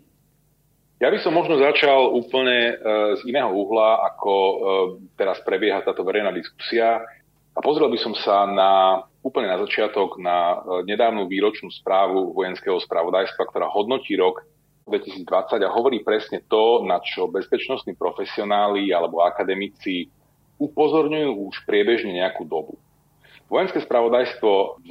Ja 0.98 1.14
by 1.14 1.18
som 1.22 1.36
možno 1.36 1.62
začal 1.62 2.10
úplne 2.10 2.72
e, 2.72 2.74
z 3.20 3.30
iného 3.30 3.52
uhla, 3.52 4.02
ako 4.10 4.32
e, 4.32 4.56
teraz 5.14 5.38
prebieha 5.46 5.84
táto 5.86 6.02
verejná 6.02 6.34
diskusia. 6.34 7.06
A 7.56 7.64
pozrel 7.64 7.88
by 7.88 7.96
som 7.96 8.12
sa 8.12 8.44
na 8.44 9.00
úplne 9.24 9.48
na 9.48 9.58
začiatok 9.58 10.20
na 10.20 10.36
e, 10.54 10.56
nedávnu 10.92 11.24
výročnú 11.24 11.72
správu 11.72 12.36
vojenského 12.36 12.76
spravodajstva, 12.78 13.48
ktorá 13.48 13.66
hodnotí 13.72 14.12
rok 14.14 14.44
2020 14.86 15.64
a 15.64 15.72
hovorí 15.72 16.04
presne 16.04 16.44
to, 16.46 16.84
na 16.86 17.02
čo 17.02 17.26
bezpečnostní 17.26 17.96
profesionáli 17.98 18.92
alebo 18.92 19.24
akademici 19.24 20.06
upozorňujú 20.60 21.30
už 21.48 21.56
priebežne 21.66 22.14
nejakú 22.14 22.46
dobu. 22.46 22.78
Vojenské 23.50 23.82
spravodajstvo 23.82 24.50
v 24.86 24.90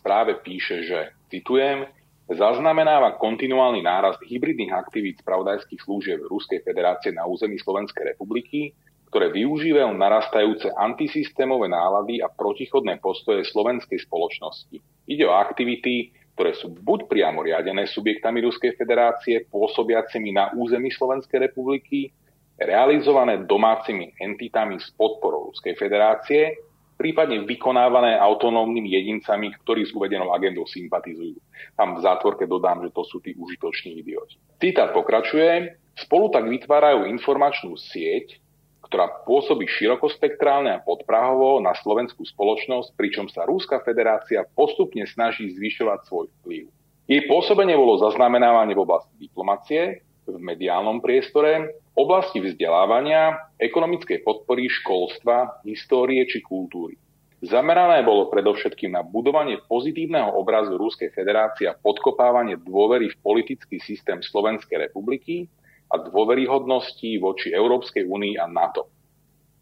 správe 0.00 0.38
píše, 0.40 0.86
že, 0.86 1.12
citujem, 1.28 1.88
zaznamenáva 2.30 3.20
kontinuálny 3.20 3.84
nárast 3.84 4.20
hybridných 4.24 4.72
aktivít 4.72 5.20
spravodajských 5.20 5.80
služieb 5.84 6.20
Ruskej 6.24 6.64
federácie 6.64 7.12
na 7.12 7.28
území 7.28 7.60
Slovenskej 7.60 8.16
republiky 8.16 8.72
ktoré 9.14 9.30
využívajú 9.30 9.94
narastajúce 9.94 10.74
antisystémové 10.74 11.70
nálady 11.70 12.18
a 12.18 12.26
protichodné 12.26 12.98
postoje 12.98 13.46
slovenskej 13.46 14.02
spoločnosti. 14.02 14.82
Ide 15.06 15.22
o 15.30 15.38
aktivity, 15.38 16.10
ktoré 16.34 16.50
sú 16.58 16.74
buď 16.74 17.06
priamo 17.06 17.46
riadené 17.46 17.86
subjektami 17.86 18.42
Ruskej 18.42 18.74
federácie, 18.74 19.46
pôsobiacimi 19.46 20.34
na 20.34 20.50
území 20.58 20.90
Slovenskej 20.90 21.46
republiky, 21.46 22.10
realizované 22.58 23.46
domácimi 23.46 24.18
entitami 24.18 24.82
s 24.82 24.90
podporou 24.98 25.54
Ruskej 25.54 25.78
federácie, 25.78 26.58
prípadne 26.98 27.46
vykonávané 27.46 28.18
autonómnymi 28.18 28.98
jedincami, 28.98 29.54
ktorí 29.62 29.86
s 29.86 29.94
uvedenou 29.94 30.34
agendou 30.34 30.66
sympatizujú. 30.66 31.38
Tam 31.78 31.94
v 31.94 32.02
zátvorke 32.02 32.50
dodám, 32.50 32.82
že 32.82 32.90
to 32.90 33.06
sú 33.06 33.22
tí 33.22 33.30
užitoční 33.38 34.02
idioti. 34.02 34.42
Citát 34.58 34.90
pokračuje. 34.90 35.78
Spolu 35.94 36.34
tak 36.34 36.50
vytvárajú 36.50 37.06
informačnú 37.06 37.78
sieť, 37.78 38.42
ktorá 38.84 39.24
pôsobí 39.24 39.64
širokospektrálne 39.64 40.70
a 40.76 40.82
podprahovo 40.84 41.58
na 41.58 41.72
slovenskú 41.72 42.22
spoločnosť, 42.28 42.92
pričom 42.94 43.26
sa 43.32 43.48
Rúska 43.48 43.80
federácia 43.80 44.44
postupne 44.52 45.08
snaží 45.08 45.50
zvyšovať 45.56 46.00
svoj 46.04 46.26
vplyv. 46.40 46.64
Jej 47.04 47.22
pôsobenie 47.28 47.76
bolo 47.76 48.00
zaznamenávanie 48.00 48.72
v 48.76 48.84
oblasti 48.84 49.14
diplomacie, 49.20 50.04
v 50.24 50.36
mediálnom 50.40 51.04
priestore, 51.04 51.76
oblasti 51.92 52.40
vzdelávania, 52.40 53.52
ekonomickej 53.60 54.24
podpory, 54.24 54.72
školstva, 54.72 55.60
histórie 55.68 56.24
či 56.24 56.40
kultúry. 56.40 56.96
Zamerané 57.44 58.00
bolo 58.00 58.32
predovšetkým 58.32 58.96
na 58.96 59.04
budovanie 59.04 59.60
pozitívneho 59.68 60.32
obrazu 60.32 60.80
Ruskej 60.80 61.12
federácie 61.12 61.68
a 61.68 61.76
podkopávanie 61.76 62.56
dôvery 62.56 63.12
v 63.12 63.20
politický 63.20 63.76
systém 63.84 64.24
Slovenskej 64.24 64.88
republiky 64.88 65.44
a 65.94 66.02
dôveryhodnosti 66.02 67.22
voči 67.22 67.54
Európskej 67.54 68.02
únii 68.02 68.34
a 68.42 68.50
NATO. 68.50 68.90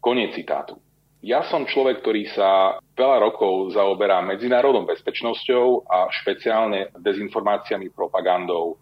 Koniec 0.01 0.33
citátu. 0.33 0.81
Ja 1.23 1.45
som 1.47 1.63
človek, 1.63 2.03
ktorý 2.03 2.27
sa 2.35 2.75
veľa 2.99 3.31
rokov 3.31 3.71
zaoberá 3.71 4.19
medzinárodnou 4.19 4.83
bezpečnosťou 4.83 5.87
a 5.87 6.11
špeciálne 6.11 6.91
dezinformáciami, 6.99 7.93
propagandou 7.95 8.75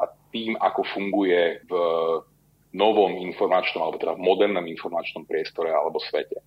a 0.00 0.08
tým, 0.32 0.56
ako 0.56 0.80
funguje 0.88 1.60
v 1.68 1.72
novom 2.72 3.20
informačnom, 3.20 3.84
alebo 3.84 4.00
teda 4.00 4.16
v 4.16 4.24
modernom 4.24 4.64
informačnom 4.64 5.28
priestore 5.28 5.68
alebo 5.68 6.00
svete. 6.00 6.40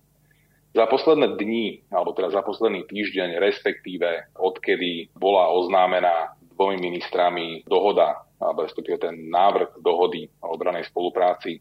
Za 0.74 0.90
posledné 0.90 1.38
dni, 1.38 1.86
alebo 1.94 2.10
teda 2.10 2.34
za 2.34 2.42
posledný 2.42 2.82
týždeň, 2.90 3.38
respektíve 3.38 4.34
odkedy 4.34 5.14
bola 5.14 5.54
oznámená 5.54 6.34
dvomi 6.56 6.80
ministrami 6.80 7.62
dohoda 7.68 8.26
alebo 8.40 8.64
respektíve 8.64 9.00
ten 9.00 9.28
návrh 9.32 9.80
dohody 9.80 10.28
o 10.44 10.56
obranej 10.56 10.88
spolupráci, 10.92 11.60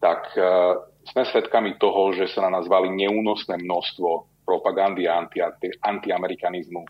tak 0.00 0.32
e, 0.32 0.40
sme 1.12 1.28
svedkami 1.28 1.76
toho, 1.76 2.12
že 2.16 2.28
sa 2.32 2.48
na 2.48 2.60
nás 2.60 2.64
vali 2.64 2.88
neúnosné 2.88 3.60
množstvo 3.60 4.40
propagandy 4.48 5.04
a 5.04 5.20
anti, 5.20 5.40
antiamerikanizmu 5.84 6.82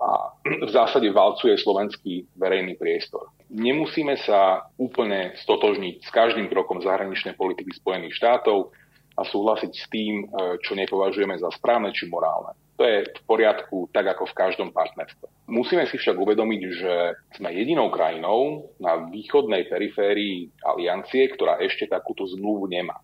a 0.00 0.32
v 0.42 0.70
zásade 0.72 1.12
valcuje 1.12 1.60
slovenský 1.60 2.24
verejný 2.34 2.80
priestor. 2.80 3.30
Nemusíme 3.52 4.16
sa 4.24 4.64
úplne 4.80 5.36
stotožniť 5.36 6.00
s 6.00 6.10
každým 6.10 6.48
krokom 6.48 6.80
zahraničnej 6.80 7.36
politiky 7.36 7.76
Spojených 7.76 8.16
štátov 8.16 8.72
a 9.14 9.22
súhlasiť 9.22 9.72
s 9.76 9.86
tým, 9.92 10.24
e, 10.24 10.58
čo 10.64 10.74
nepovažujeme 10.74 11.38
za 11.38 11.52
správne 11.54 11.94
či 11.94 12.10
morálne. 12.10 12.56
To 12.80 12.88
je 12.88 13.04
v 13.12 13.22
poriadku 13.28 13.92
tak 13.92 14.08
ako 14.16 14.24
v 14.32 14.36
každom 14.40 14.72
partnerstve. 14.72 15.28
Musíme 15.52 15.84
si 15.84 16.00
však 16.00 16.16
uvedomiť, 16.16 16.60
že 16.72 16.92
sme 17.36 17.52
jedinou 17.52 17.92
krajinou 17.92 18.72
na 18.80 19.04
východnej 19.04 19.68
periférii 19.68 20.48
aliancie, 20.64 21.28
ktorá 21.28 21.60
ešte 21.60 21.84
takúto 21.84 22.24
zmluvu 22.24 22.72
nemá. 22.72 22.96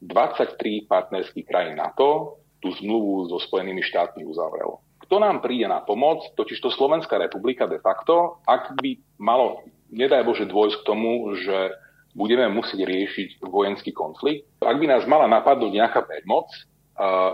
23 0.00 0.88
partnerských 0.88 1.44
krajín 1.44 1.76
NATO 1.76 2.40
tú 2.64 2.72
zmluvu 2.80 3.28
so 3.28 3.36
Spojenými 3.44 3.84
štátmi 3.84 4.24
uzavrelo. 4.24 4.80
Kto 5.04 5.20
nám 5.20 5.44
príde 5.44 5.68
na 5.68 5.84
pomoc, 5.84 6.24
totiž 6.32 6.64
to 6.64 6.72
Slovenská 6.72 7.20
republika 7.20 7.68
de 7.68 7.76
facto, 7.84 8.40
ak 8.48 8.72
by 8.80 8.96
malo, 9.20 9.68
nedaj 9.92 10.24
Bože, 10.24 10.48
dôjsť 10.48 10.80
k 10.80 10.86
tomu, 10.88 11.36
že 11.36 11.76
budeme 12.16 12.48
musieť 12.48 12.88
riešiť 12.88 13.28
vojenský 13.44 13.92
konflikt. 13.92 14.48
Ak 14.64 14.80
by 14.80 14.88
nás 14.88 15.04
mala 15.04 15.28
napadnúť 15.28 15.76
nejaká 15.76 16.08
veľmoc, 16.08 16.48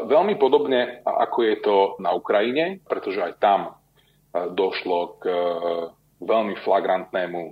veľmi 0.07 0.41
podobne 0.41 1.05
ako 1.05 1.39
je 1.45 1.57
to 1.61 1.77
na 2.01 2.17
Ukrajine, 2.17 2.81
pretože 2.89 3.21
aj 3.21 3.35
tam 3.41 3.61
došlo 4.33 5.21
k 5.21 5.25
veľmi 6.21 6.55
flagrantnému 6.65 7.43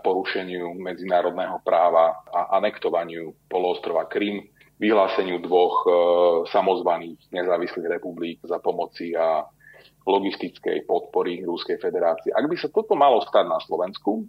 porušeniu 0.00 0.72
medzinárodného 0.80 1.60
práva 1.62 2.24
a 2.32 2.56
anektovaniu 2.58 3.36
poloostrova 3.46 4.08
Krym, 4.08 4.48
vyhláseniu 4.76 5.40
dvoch 5.40 5.84
samozvaných 6.52 7.32
nezávislých 7.32 8.00
republik 8.00 8.40
za 8.44 8.60
pomoci 8.60 9.16
a 9.16 9.44
logistickej 10.06 10.86
podpory 10.86 11.42
Ruskej 11.42 11.82
federácie. 11.82 12.30
Ak 12.30 12.46
by 12.46 12.56
sa 12.56 12.70
toto 12.70 12.94
malo 12.94 13.20
stať 13.26 13.44
na 13.48 13.58
Slovensku, 13.58 14.22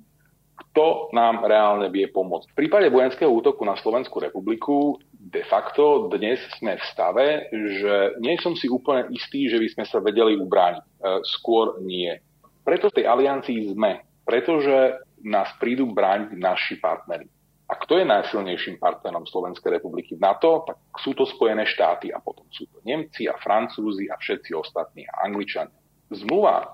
kto 0.58 1.14
nám 1.14 1.46
reálne 1.46 1.86
vie 1.94 2.10
pomôcť. 2.10 2.50
V 2.50 2.58
prípade 2.66 2.90
vojenského 2.90 3.30
útoku 3.30 3.62
na 3.62 3.78
Slovenskú 3.78 4.18
republiku 4.18 4.98
de 5.28 5.44
facto 5.44 6.08
dnes 6.08 6.40
sme 6.56 6.80
v 6.80 6.84
stave, 6.88 7.28
že 7.52 8.16
nie 8.24 8.40
som 8.40 8.56
si 8.56 8.72
úplne 8.72 9.12
istý, 9.12 9.52
že 9.52 9.60
by 9.60 9.68
sme 9.76 9.86
sa 9.86 10.00
vedeli 10.00 10.40
ubrániť. 10.40 10.84
E, 10.84 10.92
skôr 11.28 11.84
nie. 11.84 12.16
Preto 12.64 12.88
v 12.88 13.04
tej 13.04 13.06
aliancii 13.12 13.76
sme. 13.76 14.08
Pretože 14.24 15.04
nás 15.28 15.52
prídu 15.60 15.92
brániť 15.92 16.36
naši 16.40 16.80
partnery. 16.80 17.28
A 17.68 17.76
kto 17.76 18.00
je 18.00 18.08
najsilnejším 18.08 18.80
partnerom 18.80 19.28
Slovenskej 19.28 19.76
republiky 19.76 20.16
v 20.16 20.24
NATO? 20.24 20.64
Tak 20.64 20.80
sú 21.04 21.12
to 21.12 21.28
Spojené 21.28 21.68
štáty 21.68 22.08
a 22.08 22.24
potom 22.24 22.48
sú 22.48 22.64
to 22.72 22.80
Nemci 22.88 23.28
a 23.28 23.36
Francúzi 23.36 24.08
a 24.08 24.16
všetci 24.16 24.56
ostatní 24.56 25.04
a 25.12 25.28
Angličania. 25.28 25.76
Zmluva 26.08 26.64
e, 26.64 26.68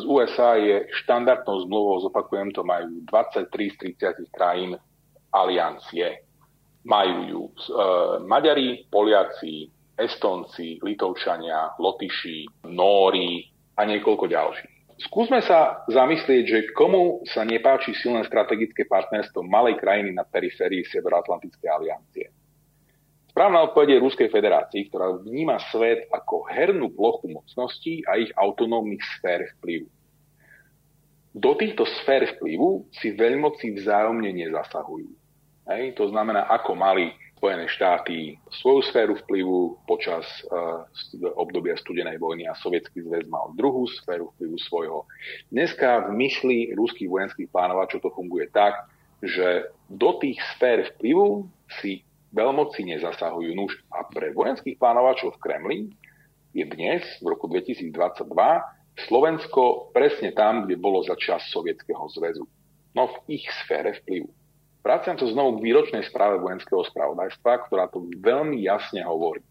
z 0.00 0.04
USA 0.08 0.56
je 0.56 0.88
štandardnou 1.04 1.68
zmluvou, 1.68 2.00
zopakujem 2.08 2.48
to, 2.56 2.64
majú 2.64 3.04
23 3.12 3.44
z 3.44 3.76
30 4.24 4.32
krajín 4.32 4.80
aliancie. 5.28 6.29
Majú 6.80 7.16
ju 7.28 7.42
e, 7.44 7.52
Maďari, 8.24 8.88
Poliaci, 8.88 9.68
Estonci, 10.00 10.80
Litovčania, 10.80 11.76
Lotyši, 11.76 12.68
Nóri 12.72 13.44
a 13.76 13.84
niekoľko 13.84 14.24
ďalších. 14.28 14.74
Skúsme 15.00 15.40
sa 15.40 15.84
zamyslieť, 15.88 16.44
že 16.44 16.60
komu 16.76 17.24
sa 17.24 17.40
nepáči 17.40 17.96
silné 17.96 18.20
strategické 18.28 18.84
partnerstvo 18.84 19.40
malej 19.40 19.80
krajiny 19.80 20.12
na 20.12 20.28
periférii 20.28 20.84
Severoatlantickej 20.84 21.68
aliancie. 21.72 22.28
Správna 23.32 23.64
odpoveď 23.64 23.96
je 23.96 24.04
Ruskej 24.04 24.28
federácii, 24.28 24.90
ktorá 24.90 25.16
vníma 25.24 25.56
svet 25.72 26.04
ako 26.12 26.44
hernú 26.50 26.92
plochu 26.92 27.32
mocností 27.32 28.04
a 28.04 28.20
ich 28.20 28.28
autonómnych 28.36 29.00
sfér 29.16 29.48
vplyvu. 29.56 29.88
Do 31.30 31.54
týchto 31.54 31.86
sfér 32.02 32.36
vplyvu 32.36 32.90
si 32.90 33.14
veľmoci 33.14 33.70
vzájomne 33.78 34.34
nezasahujú. 34.34 35.19
Hej? 35.70 35.94
To 35.96 36.10
znamená, 36.10 36.50
ako 36.50 36.74
mali 36.74 37.14
Spojené 37.40 37.72
štáty 37.72 38.36
svoju 38.52 38.84
sféru 38.84 39.16
vplyvu 39.16 39.80
počas 39.88 40.28
uh, 40.52 40.84
obdobia 41.40 41.72
studenej 41.72 42.20
vojny 42.20 42.44
a 42.44 42.52
Sovietský 42.52 43.00
zväz 43.00 43.24
mal 43.32 43.56
druhú 43.56 43.88
sféru 43.88 44.28
vplyvu 44.36 44.60
svojho. 44.60 45.08
Dneska 45.48 46.12
v 46.12 46.20
mysli 46.20 46.76
ruských 46.76 47.08
vojenských 47.08 47.48
plánovačov 47.48 48.04
to 48.04 48.12
funguje 48.12 48.44
tak, 48.52 48.76
že 49.24 49.72
do 49.88 50.20
tých 50.20 50.36
sfér 50.52 50.92
vplyvu 50.92 51.48
si 51.80 52.04
veľmoci 52.36 52.84
nezasahujú. 52.84 53.56
Nuž 53.56 53.72
a 53.88 54.04
pre 54.04 54.36
vojenských 54.36 54.76
plánovačov 54.76 55.32
v 55.32 55.40
Kremli 55.40 55.78
je 56.52 56.68
dnes, 56.68 57.00
v 57.24 57.26
roku 57.32 57.48
2022, 57.48 57.88
Slovensko 59.08 59.88
presne 59.96 60.36
tam, 60.36 60.68
kde 60.68 60.76
bolo 60.76 61.00
za 61.00 61.16
čas 61.16 61.48
Sovietskeho 61.48 62.04
zväzu. 62.12 62.44
No 62.92 63.08
v 63.08 63.40
ich 63.40 63.48
sfére 63.64 63.96
vplyvu. 64.04 64.28
Vraciam 64.80 65.16
to 65.16 65.28
znovu 65.28 65.60
k 65.60 65.64
výročnej 65.68 66.04
správe 66.08 66.40
vojenského 66.40 66.80
spravodajstva, 66.88 67.68
ktorá 67.68 67.86
to 67.92 68.08
veľmi 68.16 68.64
jasne 68.64 69.04
hovorí. 69.04 69.44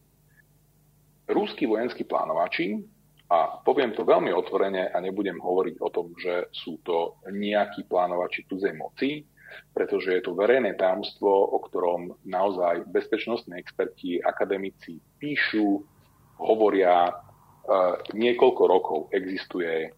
Rúskí 1.30 1.70
vojenskí 1.70 2.02
plánovači, 2.02 2.82
a 3.30 3.62
poviem 3.62 3.94
to 3.94 4.02
veľmi 4.02 4.34
otvorene 4.34 4.90
a 4.90 4.98
nebudem 4.98 5.38
hovoriť 5.38 5.76
o 5.86 5.90
tom, 5.94 6.18
že 6.18 6.50
sú 6.50 6.82
to 6.82 7.22
nejakí 7.30 7.86
plánovači 7.86 8.50
cudzej 8.50 8.74
moci, 8.74 9.22
pretože 9.70 10.18
je 10.18 10.22
to 10.26 10.34
verejné 10.34 10.74
tajomstvo, 10.74 11.30
o 11.30 11.58
ktorom 11.62 12.18
naozaj 12.26 12.90
bezpečnostní 12.90 13.62
experti, 13.62 14.18
akademici 14.18 14.98
píšu, 15.22 15.86
hovoria. 16.42 17.06
E, 17.06 17.14
niekoľko 18.18 18.64
rokov 18.66 19.00
existuje 19.14 19.94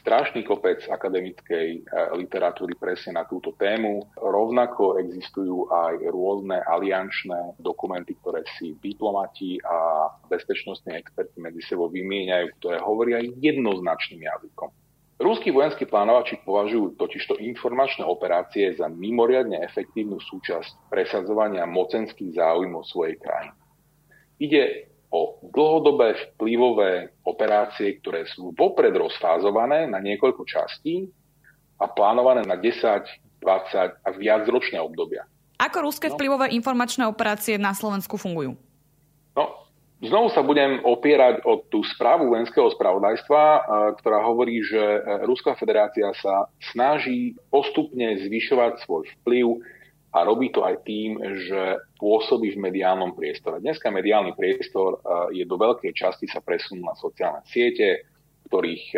strašný 0.00 0.42
kopec 0.42 0.82
akademickej 0.86 1.68
e, 1.76 1.80
literatúry 2.18 2.74
presne 2.78 3.18
na 3.18 3.24
túto 3.26 3.54
tému. 3.54 4.06
Rovnako 4.18 4.98
existujú 5.02 5.70
aj 5.70 6.02
rôzne 6.10 6.58
aliančné 6.62 7.58
dokumenty, 7.62 8.18
ktoré 8.18 8.42
si 8.58 8.74
diplomati 8.78 9.58
a 9.62 10.08
bezpečnostní 10.26 10.98
experti 10.98 11.38
medzi 11.38 11.62
sebou 11.66 11.90
vymieňajú, 11.90 12.46
ktoré 12.58 12.76
hovoria 12.82 13.18
jednoznačným 13.22 14.26
jazykom. 14.26 14.70
Rúskí 15.14 15.54
vojenskí 15.54 15.86
plánovači 15.86 16.42
považujú 16.42 16.98
totižto 16.98 17.38
informačné 17.38 18.02
operácie 18.02 18.74
za 18.74 18.90
mimoriadne 18.90 19.62
efektívnu 19.62 20.18
súčasť 20.18 20.90
presadzovania 20.90 21.70
mocenských 21.70 22.34
záujmov 22.34 22.82
svojej 22.82 23.22
krajiny. 23.22 23.54
Ide 24.42 24.62
o 25.14 25.38
dlhodobé 25.46 26.18
vplyvové 26.34 27.14
operácie, 27.22 28.02
ktoré 28.02 28.26
sú 28.26 28.50
vopred 28.58 28.90
rozfázované 28.90 29.86
na 29.86 30.02
niekoľko 30.02 30.42
častí 30.42 31.06
a 31.78 31.86
plánované 31.86 32.42
na 32.42 32.58
10, 32.58 32.74
20 33.38 34.02
a 34.02 34.08
viacročné 34.18 34.82
obdobia. 34.82 35.22
Ako 35.62 35.86
ruské 35.86 36.10
no. 36.10 36.18
vplyvové 36.18 36.50
informačné 36.58 37.06
operácie 37.06 37.54
na 37.62 37.70
Slovensku 37.70 38.18
fungujú? 38.18 38.58
No, 39.38 39.64
Znovu 40.04 40.28
sa 40.34 40.44
budem 40.44 40.84
opierať 40.84 41.46
o 41.48 41.64
tú 41.64 41.80
správu 41.86 42.28
vojenského 42.28 42.68
spravodajstva, 42.76 43.40
e, 43.40 43.60
ktorá 44.02 44.20
hovorí, 44.26 44.60
že 44.60 44.76
e, 44.76 45.00
Ruská 45.24 45.56
federácia 45.56 46.10
sa 46.20 46.50
snaží 46.74 47.38
postupne 47.48 48.18
zvyšovať 48.20 48.84
svoj 48.84 49.08
vplyv 49.22 49.64
a 50.14 50.22
robí 50.22 50.54
to 50.54 50.62
aj 50.62 50.86
tým, 50.86 51.18
že 51.18 51.82
pôsobí 51.98 52.54
v 52.54 52.62
mediálnom 52.70 53.18
priestore. 53.18 53.58
Dneska 53.58 53.90
mediálny 53.90 54.38
priestor 54.38 55.02
e, 55.02 55.42
je 55.42 55.44
do 55.44 55.58
veľkej 55.58 55.90
časti 55.90 56.30
sa 56.30 56.38
presunul 56.38 56.86
na 56.86 56.94
sociálne 56.94 57.42
siete, 57.50 58.06
ktorých 58.44 58.92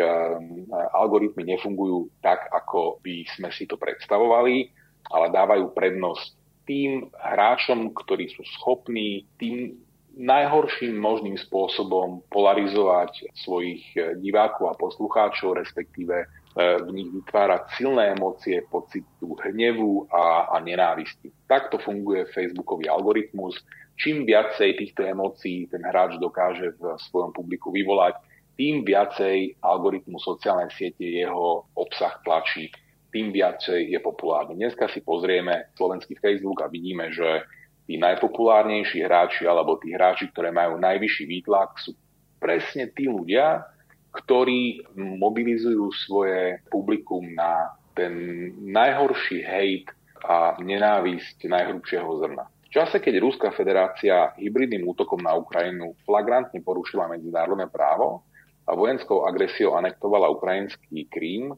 algoritmy 0.91 1.55
nefungujú 1.55 2.11
tak, 2.19 2.51
ako 2.51 2.99
by 2.99 3.23
sme 3.31 3.49
si 3.49 3.63
to 3.63 3.79
predstavovali, 3.79 4.69
ale 5.07 5.31
dávajú 5.31 5.71
prednosť 5.71 6.35
tým 6.67 7.07
hráčom, 7.15 7.95
ktorí 7.95 8.27
sú 8.27 8.43
schopní, 8.59 9.23
tým 9.39 9.87
najhorším 10.17 10.97
možným 10.97 11.37
spôsobom 11.37 12.25
polarizovať 12.33 13.31
svojich 13.37 13.83
eh, 13.95 14.17
divákov 14.17 14.73
a 14.73 14.79
poslucháčov, 14.79 15.61
respektíve 15.61 16.25
v 16.57 16.89
nich 16.89 17.09
vytvárať 17.13 17.77
silné 17.77 18.17
emócie, 18.17 18.65
pocitu 18.65 19.37
hnevu 19.45 20.09
a, 20.09 20.49
a 20.49 20.57
nenávisti. 20.57 21.29
Takto 21.45 21.77
funguje 21.77 22.25
Facebookový 22.33 22.89
algoritmus. 22.89 23.61
Čím 23.97 24.25
viacej 24.25 24.77
týchto 24.77 25.05
emócií 25.05 25.69
ten 25.69 25.85
hráč 25.85 26.17
dokáže 26.17 26.73
v 26.81 26.97
svojom 26.97 27.29
publiku 27.29 27.69
vyvolať, 27.69 28.17
tým 28.57 28.81
viacej 28.81 29.61
algoritmu 29.61 30.17
sociálnej 30.17 30.73
siete 30.73 31.05
jeho 31.05 31.69
obsah 31.77 32.17
tlačí, 32.25 32.73
tým 33.13 33.29
viacej 33.29 33.93
je 33.93 33.99
populárny. 34.01 34.57
Dneska 34.57 34.89
si 34.89 35.05
pozrieme 35.05 35.69
slovenský 35.77 36.17
Facebook 36.17 36.65
a 36.65 36.69
vidíme, 36.73 37.13
že 37.13 37.45
tí 37.85 38.01
najpopulárnejší 38.01 39.05
hráči 39.05 39.45
alebo 39.45 39.77
tí 39.77 39.93
hráči, 39.93 40.33
ktoré 40.33 40.49
majú 40.49 40.81
najvyšší 40.81 41.25
výtlak, 41.29 41.77
sú 41.77 41.93
presne 42.41 42.89
tí 42.93 43.05
ľudia, 43.05 43.76
ktorí 44.17 44.83
mobilizujú 44.97 45.93
svoje 45.93 46.61
publikum 46.73 47.21
na 47.37 47.77
ten 47.93 48.13
najhorší 48.61 49.41
hejt 49.41 49.87
a 50.21 50.57
nenávisť 50.57 51.45
najhrubšieho 51.45 52.09
zrna. 52.25 52.45
V 52.67 52.69
čase, 52.69 52.99
keď 52.99 53.23
Ruská 53.23 53.49
federácia 53.55 54.35
hybridným 54.35 54.83
útokom 54.85 55.23
na 55.23 55.33
Ukrajinu 55.37 55.95
flagrantne 56.03 56.59
porušila 56.59 57.07
medzinárodné 57.07 57.71
právo 57.71 58.27
a 58.67 58.75
vojenskou 58.75 59.23
agresiou 59.23 59.79
anektovala 59.79 60.27
ukrajinský 60.27 61.07
Krím, 61.07 61.55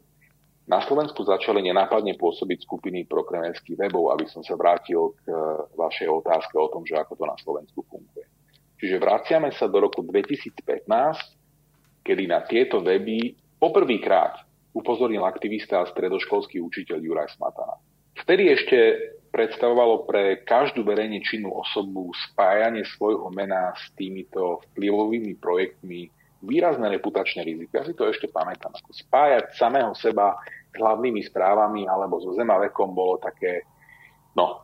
na 0.69 0.85
Slovensku 0.85 1.25
začali 1.25 1.65
nenápadne 1.65 2.13
pôsobiť 2.13 2.61
skupiny 2.61 3.09
prokremenských 3.09 3.73
webov, 3.73 4.13
aby 4.13 4.29
som 4.29 4.45
sa 4.45 4.53
vrátil 4.53 5.17
k 5.17 5.33
e, 5.33 5.35
vašej 5.73 6.05
otázke 6.05 6.53
o 6.61 6.69
tom, 6.69 6.85
že 6.85 6.93
ako 6.93 7.17
to 7.17 7.25
na 7.25 7.33
Slovensku 7.41 7.81
funguje. 7.89 8.29
Čiže 8.77 9.01
vraciame 9.01 9.49
sa 9.49 9.65
do 9.65 9.81
roku 9.81 10.05
2015, 10.05 10.85
kedy 12.03 12.23
na 12.29 12.43
tieto 12.45 12.81
weby 12.81 13.35
poprvýkrát 13.59 14.43
upozornil 14.75 15.25
aktivista 15.25 15.81
a 15.81 15.89
stredoškolský 15.89 16.61
učiteľ 16.61 16.97
Juraj 17.01 17.29
Smatana. 17.35 17.75
Vtedy 18.19 18.51
ešte 18.51 18.77
predstavovalo 19.29 20.09
pre 20.09 20.41
každú 20.41 20.81
verejne 20.81 21.21
činnú 21.21 21.53
osobu 21.53 22.09
spájanie 22.31 22.83
svojho 22.97 23.29
mena 23.29 23.71
s 23.77 23.93
týmito 23.93 24.65
vplyvovými 24.73 25.37
projektmi 25.37 26.09
výrazné 26.43 26.87
reputačné 26.97 27.45
riziko. 27.45 27.77
Ja 27.77 27.83
si 27.85 27.93
to 27.93 28.09
ešte 28.09 28.31
pamätám. 28.31 28.73
Spájať 28.79 29.53
samého 29.59 29.91
seba 29.93 30.39
hlavnými 30.73 31.21
správami 31.27 31.85
alebo 31.85 32.21
so 32.23 32.33
zemavekom 32.33 32.95
bolo 32.95 33.19
také 33.19 33.65
No, 34.37 34.63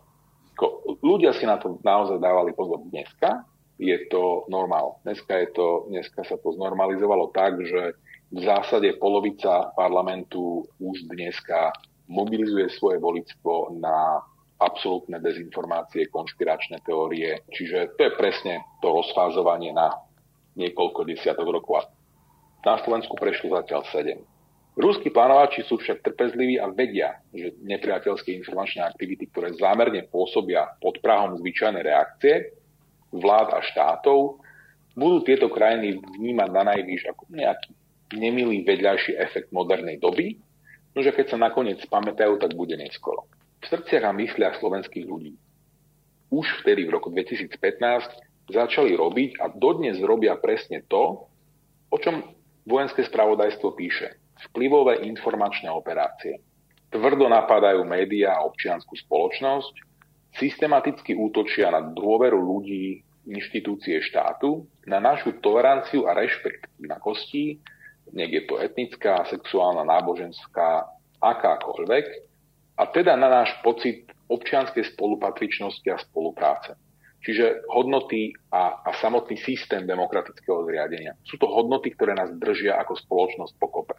ľudia 1.04 1.34
si 1.36 1.44
na 1.44 1.58
to 1.58 1.82
naozaj 1.82 2.22
dávali 2.22 2.54
pozor 2.54 2.80
dneska, 2.88 3.44
je 3.80 3.98
to 4.08 4.48
normál. 4.48 5.00
Dneska, 5.04 5.36
je 5.38 5.50
to, 5.52 5.68
dneska 5.92 6.24
sa 6.24 6.36
to 6.40 6.56
znormalizovalo 6.56 7.32
tak, 7.36 7.60
že 7.60 8.00
v 8.32 8.40
zásade 8.42 8.98
polovica 8.98 9.72
parlamentu 9.76 10.66
už 10.80 11.08
dneska 11.12 11.72
mobilizuje 12.08 12.70
svoje 12.74 12.98
volictvo 12.98 13.76
na 13.76 14.22
absolútne 14.56 15.20
dezinformácie, 15.20 16.08
konšpiračné 16.08 16.80
teórie. 16.88 17.44
Čiže 17.52 18.00
to 18.00 18.02
je 18.08 18.12
presne 18.16 18.64
to 18.80 18.88
rozfázovanie 18.88 19.76
na 19.76 19.92
niekoľko 20.56 21.04
desiatok 21.04 21.48
rokov. 21.52 21.84
Na 22.64 22.80
Slovensku 22.82 23.14
prešlo 23.20 23.52
zatiaľ 23.52 23.84
7. 23.92 24.16
Ruskí 24.76 25.08
plánovači 25.08 25.64
sú 25.64 25.80
však 25.80 26.04
trpezliví 26.04 26.60
a 26.60 26.68
vedia, 26.68 27.16
že 27.32 27.56
nepriateľské 27.64 28.36
informačné 28.36 28.84
aktivity, 28.84 29.32
ktoré 29.32 29.56
zámerne 29.56 30.04
pôsobia 30.12 30.68
pod 30.84 31.00
prahom 31.00 31.40
zvyčajnej 31.40 31.84
reakcie 31.84 32.52
vlád 33.20 33.56
a 33.56 33.60
štátov, 33.64 34.40
budú 34.96 35.18
tieto 35.28 35.52
krajiny 35.52 36.00
vnímať 36.00 36.50
na 36.52 36.64
najvýš 36.72 37.12
ako 37.12 37.24
nejaký 37.32 37.72
nemilý 38.16 38.64
vedľajší 38.64 39.18
efekt 39.20 39.50
modernej 39.52 40.00
doby, 40.00 40.40
no 40.96 41.04
že 41.04 41.12
keď 41.12 41.36
sa 41.36 41.38
nakoniec 41.42 41.84
pamätajú, 41.90 42.40
tak 42.40 42.56
bude 42.56 42.80
neskoro. 42.80 43.28
V 43.60 43.66
srdciach 43.68 44.08
a 44.08 44.16
mysliach 44.16 44.56
slovenských 44.62 45.04
ľudí 45.04 45.36
už 46.36 46.66
vtedy 46.66 46.86
v 46.86 46.94
roku 46.94 47.14
2015 47.14 48.52
začali 48.52 48.94
robiť 48.94 49.42
a 49.42 49.50
dodnes 49.54 49.98
robia 50.02 50.38
presne 50.38 50.84
to, 50.86 51.26
o 51.90 51.98
čom 51.98 52.22
vojenské 52.66 53.06
spravodajstvo 53.06 53.74
píše 53.78 54.20
vplyvové 54.52 55.06
informačné 55.08 55.72
operácie. 55.72 56.44
Tvrdo 56.92 57.32
napadajú 57.32 57.82
médiá 57.88 58.38
a 58.38 58.46
občianskú 58.46 59.00
spoločnosť, 59.08 59.74
systematicky 60.36 61.16
útočia 61.16 61.72
na 61.72 61.82
dôveru 61.82 62.38
ľudí 62.38 63.02
inštitúcie 63.26 64.04
štátu, 64.06 64.68
na 64.86 65.02
našu 65.02 65.42
toleranciu 65.42 66.06
a 66.06 66.14
rešpekt 66.14 66.70
na 66.86 67.02
kostí, 67.02 67.58
nech 68.14 68.30
je 68.30 68.44
to 68.46 68.62
etnická, 68.62 69.26
sexuálna, 69.26 69.82
náboženská, 69.82 70.86
akákoľvek, 71.18 72.06
a 72.76 72.84
teda 72.92 73.18
na 73.18 73.32
náš 73.42 73.56
pocit 73.66 74.06
občianskej 74.30 74.94
spolupatričnosti 74.94 75.88
a 75.90 75.98
spolupráce. 75.98 76.78
Čiže 77.26 77.66
hodnoty 77.74 78.38
a, 78.54 78.86
a 78.86 78.94
samotný 79.02 79.42
systém 79.42 79.82
demokratického 79.90 80.62
zriadenia. 80.70 81.18
Sú 81.26 81.42
to 81.42 81.50
hodnoty, 81.50 81.98
ktoré 81.98 82.14
nás 82.14 82.30
držia 82.38 82.78
ako 82.78 82.94
spoločnosť 83.02 83.54
pokope 83.58 83.98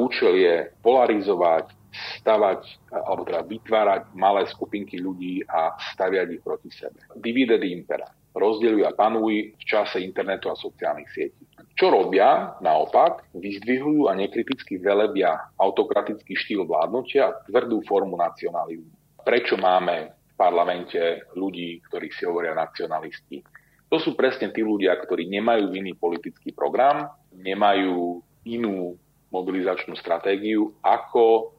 účel 0.00 0.32
je 0.40 0.54
polarizovať, 0.80 1.85
stavať, 2.20 2.92
alebo 2.92 3.22
teda 3.24 3.42
vytvárať 3.44 4.02
malé 4.14 4.44
skupinky 4.48 5.00
ľudí 5.00 5.42
a 5.48 5.74
staviať 5.96 6.28
ich 6.38 6.42
proti 6.42 6.70
sebe. 6.72 7.00
Divide 7.16 7.56
impera. 7.66 8.06
Rozdeľujú 8.36 8.84
a 8.84 8.92
panujú 8.92 9.56
v 9.56 9.64
čase 9.64 10.04
internetu 10.04 10.52
a 10.52 10.60
sociálnych 10.60 11.08
sietí. 11.08 11.48
Čo 11.72 11.88
robia? 11.88 12.56
Naopak, 12.60 13.32
vyzdvihujú 13.32 14.08
a 14.08 14.16
nekriticky 14.16 14.76
velebia 14.76 15.52
autokratický 15.56 16.36
štýl 16.36 16.68
vládnutia 16.68 17.32
a 17.32 17.36
tvrdú 17.48 17.80
formu 17.88 18.16
nacionalizmu. 18.20 18.92
Prečo 19.24 19.56
máme 19.56 20.12
v 20.12 20.34
parlamente 20.36 21.24
ľudí, 21.32 21.80
ktorí 21.88 22.12
si 22.12 22.28
hovoria 22.28 22.52
nacionalisti? 22.52 23.40
To 23.88 23.96
sú 23.96 24.12
presne 24.12 24.52
tí 24.52 24.60
ľudia, 24.60 24.92
ktorí 25.00 25.32
nemajú 25.32 25.72
iný 25.72 25.96
politický 25.96 26.52
program, 26.52 27.08
nemajú 27.32 28.20
inú 28.44 29.00
mobilizačnú 29.32 29.96
stratégiu, 29.96 30.76
ako 30.84 31.55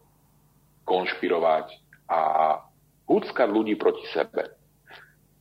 konšpirovať 0.88 1.68
a 2.08 2.20
húckať 3.04 3.50
ľudí 3.52 3.76
proti 3.76 4.08
sebe. 4.16 4.56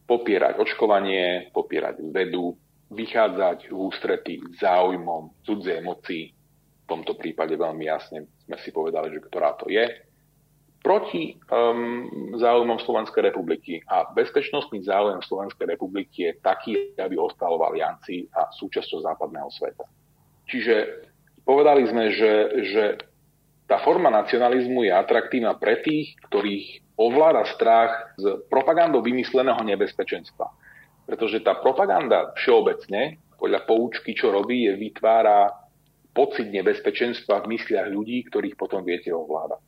Popierať 0.06 0.58
očkovanie, 0.58 1.50
popierať 1.54 2.02
vedu, 2.10 2.54
vychádzať 2.90 3.70
v 3.70 3.74
ústretí 3.74 4.34
záujmom 4.58 5.42
cudzej 5.42 5.82
moci, 5.82 6.30
v 6.30 6.86
tomto 6.86 7.18
prípade 7.18 7.58
veľmi 7.58 7.86
jasne 7.86 8.26
sme 8.46 8.56
si 8.62 8.70
povedali, 8.70 9.10
že 9.10 9.22
ktorá 9.26 9.58
to 9.58 9.66
je, 9.66 9.82
proti 10.86 11.34
um, 11.50 12.06
záujmom 12.38 12.78
Slovenskej 12.78 13.34
republiky. 13.34 13.82
A 13.90 14.06
bezpečnostný 14.14 14.86
záujem 14.86 15.18
Slovenskej 15.26 15.66
republiky 15.66 16.30
je 16.30 16.38
taký, 16.38 16.94
aby 16.94 17.18
ostal 17.18 17.58
v 17.58 17.74
aliancii 17.74 18.30
a 18.30 18.46
súčasťou 18.54 19.02
západného 19.02 19.50
sveta. 19.50 19.82
Čiže 20.46 20.74
Povedali 21.46 21.86
sme, 21.86 22.10
že, 22.10 22.34
že 22.66 22.84
tá 23.66 23.82
forma 23.82 24.08
nacionalizmu 24.14 24.86
je 24.86 24.92
atraktívna 24.94 25.58
pre 25.58 25.82
tých, 25.82 26.14
ktorých 26.30 26.96
ovláda 26.96 27.44
strach 27.50 28.14
z 28.16 28.46
propagandou 28.46 29.02
vymysleného 29.02 29.58
nebezpečenstva. 29.66 30.46
Pretože 31.06 31.42
tá 31.42 31.58
propaganda 31.58 32.30
všeobecne, 32.38 33.18
podľa 33.36 33.60
poučky, 33.66 34.14
čo 34.14 34.30
robí, 34.32 34.70
je 34.70 34.74
vytvára 34.78 35.50
pocit 36.14 36.48
nebezpečenstva 36.48 37.44
v 37.44 37.58
mysliach 37.58 37.92
ľudí, 37.92 38.24
ktorých 38.32 38.56
potom 38.56 38.80
viete 38.86 39.12
ovládať. 39.12 39.60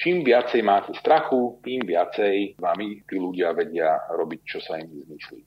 Čím 0.00 0.24
viacej 0.24 0.64
máte 0.64 0.96
strachu, 0.96 1.60
tým 1.60 1.84
viacej 1.84 2.56
vami 2.56 3.04
tí 3.04 3.20
ľudia 3.20 3.52
vedia 3.52 4.00
robiť, 4.08 4.40
čo 4.48 4.58
sa 4.64 4.80
im 4.80 4.88
zmyslí. 4.88 5.44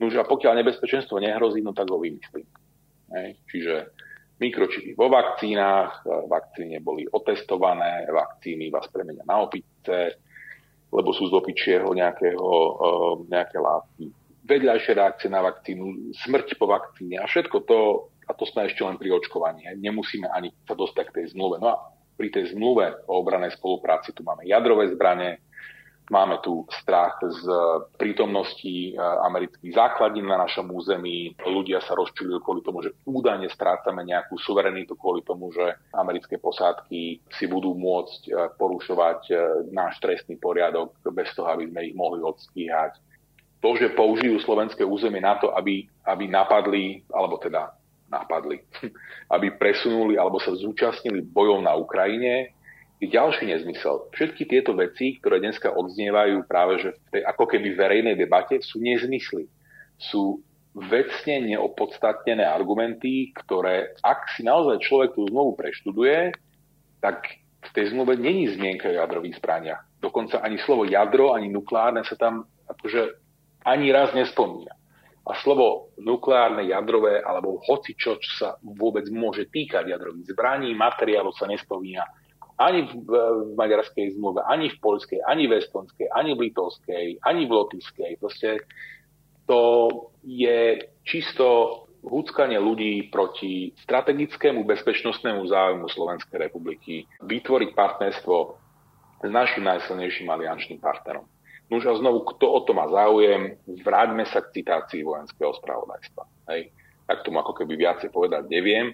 No 0.00 0.08
a 0.08 0.24
pokiaľ 0.24 0.64
nebezpečenstvo 0.64 1.20
nehrozí, 1.20 1.60
no 1.60 1.76
tak 1.76 1.92
ho 1.92 2.00
vymyslí. 2.00 2.40
Čiže 3.52 3.92
mikročipy 4.40 4.96
vo 4.96 5.12
vakcínach, 5.12 6.00
vakcíny 6.04 6.80
boli 6.80 7.04
otestované, 7.04 8.08
vakcíny 8.08 8.72
vás 8.72 8.88
premenia 8.88 9.22
na 9.28 9.44
opice, 9.44 10.16
lebo 10.90 11.14
sú 11.14 11.30
z 11.30 11.36
opičieho 11.36 11.86
nejakého, 11.92 12.48
eh, 12.50 13.12
nejaké 13.30 13.58
látky. 13.60 14.04
Vedľajšie 14.48 14.92
reakcie 14.96 15.28
na 15.30 15.44
vakcínu, 15.44 16.10
smrť 16.26 16.58
po 16.58 16.66
vakcíne 16.66 17.22
a 17.22 17.28
všetko 17.28 17.56
to, 17.68 17.78
a 18.26 18.32
to 18.34 18.42
sme 18.48 18.66
ešte 18.66 18.82
len 18.82 18.98
pri 18.98 19.14
očkovaní. 19.14 19.68
Nemusíme 19.78 20.26
ani 20.26 20.50
sa 20.66 20.74
dostať 20.74 21.04
k 21.12 21.16
tej 21.22 21.26
zmluve. 21.36 21.62
No 21.62 21.68
a 21.70 21.76
pri 22.18 22.34
tej 22.34 22.56
zmluve 22.56 23.06
o 23.06 23.22
obranej 23.22 23.54
spolupráci 23.54 24.10
tu 24.10 24.26
máme 24.26 24.42
jadrové 24.48 24.90
zbranie, 24.90 25.38
Máme 26.10 26.42
tu 26.42 26.66
strach 26.82 27.22
z 27.22 27.46
prítomnosti 27.94 28.66
e, 28.66 28.98
amerických 28.98 29.70
základín 29.70 30.26
na 30.26 30.42
našom 30.42 30.66
území. 30.74 31.38
Ľudia 31.38 31.78
sa 31.86 31.94
rozčilujú 31.94 32.42
kvôli 32.42 32.66
tomu, 32.66 32.82
že 32.82 32.98
údajne 33.06 33.46
strácame 33.46 34.02
nejakú 34.02 34.34
suverenitu 34.42 34.98
kvôli 34.98 35.22
tomu, 35.22 35.54
že 35.54 35.62
americké 35.94 36.34
posádky 36.42 37.22
si 37.30 37.44
budú 37.46 37.78
môcť 37.78 38.20
e, 38.26 38.30
porušovať 38.58 39.20
e, 39.30 39.34
náš 39.70 40.02
trestný 40.02 40.34
poriadok 40.34 40.98
bez 41.14 41.30
toho, 41.30 41.46
aby 41.46 41.70
sme 41.70 41.80
ich 41.86 41.94
mohli 41.94 42.26
odstíhať. 42.26 42.98
To, 43.62 43.78
že 43.78 43.94
použijú 43.94 44.42
slovenské 44.42 44.82
územie 44.82 45.22
na 45.22 45.38
to, 45.38 45.54
aby, 45.54 45.86
aby 46.10 46.26
napadli, 46.26 47.06
alebo 47.14 47.38
teda 47.38 47.70
napadli, 48.10 48.58
aby 49.34 49.54
presunuli 49.54 50.18
alebo 50.18 50.42
sa 50.42 50.58
zúčastnili 50.58 51.22
bojov 51.22 51.62
na 51.62 51.78
Ukrajine, 51.78 52.50
ďalší 53.08 53.48
nezmysel. 53.48 54.12
Všetky 54.12 54.44
tieto 54.44 54.76
veci, 54.76 55.16
ktoré 55.16 55.40
dneska 55.40 55.72
odznievajú 55.72 56.44
práve 56.44 56.84
že 56.84 56.90
v 57.08 57.08
tej 57.16 57.22
ako 57.24 57.44
keby 57.48 57.72
verejnej 57.72 58.16
debate, 58.20 58.60
sú 58.60 58.76
nezmysly. 58.76 59.48
Sú 59.96 60.44
vecne 60.76 61.56
neopodstatnené 61.56 62.44
argumenty, 62.44 63.32
ktoré, 63.34 63.96
ak 64.04 64.36
si 64.36 64.44
naozaj 64.44 64.84
človek 64.84 65.16
tú 65.16 65.26
zmluvu 65.26 65.56
preštuduje, 65.56 66.36
tak 67.00 67.40
v 67.60 67.70
tej 67.72 67.96
zmluve 67.96 68.20
není 68.20 68.52
zmienka 68.52 68.92
o 68.92 68.96
jadrových 68.96 69.40
zbraniach. 69.40 69.80
Dokonca 70.00 70.44
ani 70.44 70.60
slovo 70.60 70.84
jadro, 70.84 71.32
ani 71.32 71.48
nukleárne 71.48 72.04
sa 72.04 72.16
tam 72.16 72.48
akože 72.68 73.16
ani 73.64 73.92
raz 73.92 74.12
nespomína. 74.12 74.72
A 75.28 75.36
slovo 75.40 75.92
nukleárne, 76.00 76.64
jadrové 76.64 77.20
alebo 77.20 77.60
hoci 77.68 77.92
čo, 77.92 78.16
čo 78.16 78.30
sa 78.40 78.48
vôbec 78.64 79.04
môže 79.12 79.48
týkať 79.52 79.92
jadrových 79.92 80.32
zbraní, 80.32 80.72
materiálu 80.72 81.32
sa 81.36 81.44
nespomína 81.44 82.04
ani 82.60 82.84
v, 82.84 83.08
v 83.08 83.52
maďarskej 83.56 84.20
zmluve, 84.20 84.44
ani 84.44 84.68
v 84.68 84.76
poľskej, 84.84 85.24
ani 85.24 85.48
v 85.48 85.64
estonskej, 85.64 86.12
ani 86.12 86.36
v 86.36 86.52
litovskej, 86.52 87.24
ani 87.24 87.48
v 87.48 87.52
lotyšskej. 87.56 88.10
Proste 88.20 88.60
to 89.48 89.88
je 90.28 90.76
čisto 91.08 91.46
húckanie 92.04 92.60
ľudí 92.60 93.08
proti 93.08 93.72
strategickému 93.84 94.64
bezpečnostnému 94.68 95.48
záujmu 95.48 95.88
Slovenskej 95.88 96.36
republiky 96.36 97.08
vytvoriť 97.24 97.70
partnerstvo 97.72 98.36
s 99.20 99.28
našim 99.28 99.64
najsilnejším 99.64 100.28
aliančným 100.28 100.80
partnerom. 100.80 101.24
No 101.70 101.78
a 101.78 101.92
znovu, 101.94 102.26
kto 102.34 102.50
o 102.50 102.60
to 102.66 102.74
má 102.74 102.90
záujem, 102.90 103.54
vráťme 103.64 104.26
sa 104.26 104.42
k 104.42 104.58
citácii 104.58 105.06
vojenského 105.06 105.54
spravodajstva. 105.54 106.22
Hej. 106.50 106.74
Tak 107.06 107.22
tomu 107.22 107.38
ako 107.38 107.54
keby 107.54 107.78
viacej 107.78 108.10
povedať 108.10 108.50
neviem, 108.50 108.90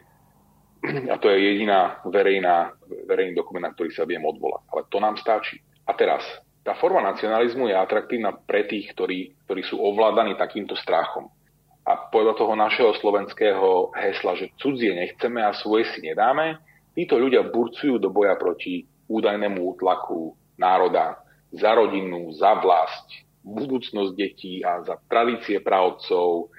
a 0.85 1.17
to 1.19 1.27
je 1.33 1.39
jediná 1.41 2.01
verejná, 2.07 2.73
verejný 3.09 3.35
dokument, 3.35 3.65
na 3.65 3.73
ktorý 3.75 3.91
sa 3.91 4.05
viem 4.05 4.23
odvolať. 4.23 4.63
Ale 4.71 4.83
to 4.91 4.99
nám 5.03 5.17
stačí. 5.19 5.59
A 5.87 5.95
teraz, 5.95 6.23
tá 6.67 6.75
forma 6.75 6.99
nacionalizmu 7.03 7.71
je 7.71 7.77
atraktívna 7.79 8.35
pre 8.35 8.67
tých, 8.67 8.91
ktorí, 8.95 9.35
ktorí 9.47 9.63
sú 9.67 9.79
ovládaní 9.79 10.35
takýmto 10.35 10.75
strachom. 10.75 11.31
A 11.87 12.11
podľa 12.11 12.35
toho 12.35 12.59
našeho 12.59 12.91
slovenského 12.99 13.95
hesla, 13.95 14.35
že 14.35 14.51
cudzie 14.59 14.91
nechceme 14.91 15.39
a 15.39 15.55
svoje 15.55 15.87
si 15.95 16.03
nedáme, 16.03 16.59
títo 16.99 17.15
ľudia 17.15 17.47
burcujú 17.47 18.03
do 18.03 18.11
boja 18.11 18.35
proti 18.35 18.83
údajnému 19.07 19.79
útlaku 19.79 20.35
národa 20.59 21.23
za 21.55 21.71
rodinu, 21.79 22.35
za 22.35 22.59
vlast, 22.59 23.07
budúcnosť 23.47 24.13
detí 24.19 24.67
a 24.67 24.83
za 24.83 24.99
tradície 25.07 25.63
pravcov 25.63 26.51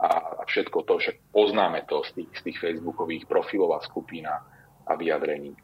a, 0.00 0.42
všetko 0.44 0.78
to, 0.84 0.94
však 0.98 1.16
poznáme 1.30 1.86
to 1.86 2.02
z 2.06 2.10
tých, 2.20 2.30
z 2.38 2.40
tých 2.50 2.58
facebookových 2.60 3.24
profilov 3.30 3.78
a 3.78 3.84
skupín 3.84 4.26
a 4.28 4.92
vyjadrení. 4.94 5.56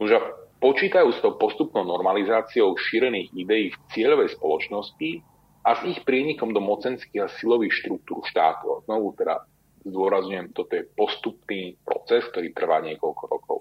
Nože 0.00 0.20
počítajú 0.60 1.08
s 1.12 1.20
tou 1.20 1.36
postupnou 1.36 1.84
normalizáciou 1.84 2.76
šírených 2.76 3.32
ideí 3.36 3.66
v 3.72 3.78
cieľovej 3.92 4.36
spoločnosti 4.36 5.24
a 5.66 5.70
s 5.76 5.80
ich 5.84 6.00
prienikom 6.06 6.54
do 6.54 6.62
mocenských 6.62 7.20
a 7.26 7.32
silových 7.32 7.74
štruktúr 7.82 8.22
štátov. 8.30 8.86
Znovu 8.86 9.16
teda 9.18 9.42
zdôrazňujem, 9.86 10.54
toto 10.54 10.72
je 10.74 10.88
postupný 10.94 11.78
proces, 11.82 12.26
ktorý 12.30 12.54
trvá 12.54 12.82
niekoľko 12.82 13.24
rokov. 13.26 13.58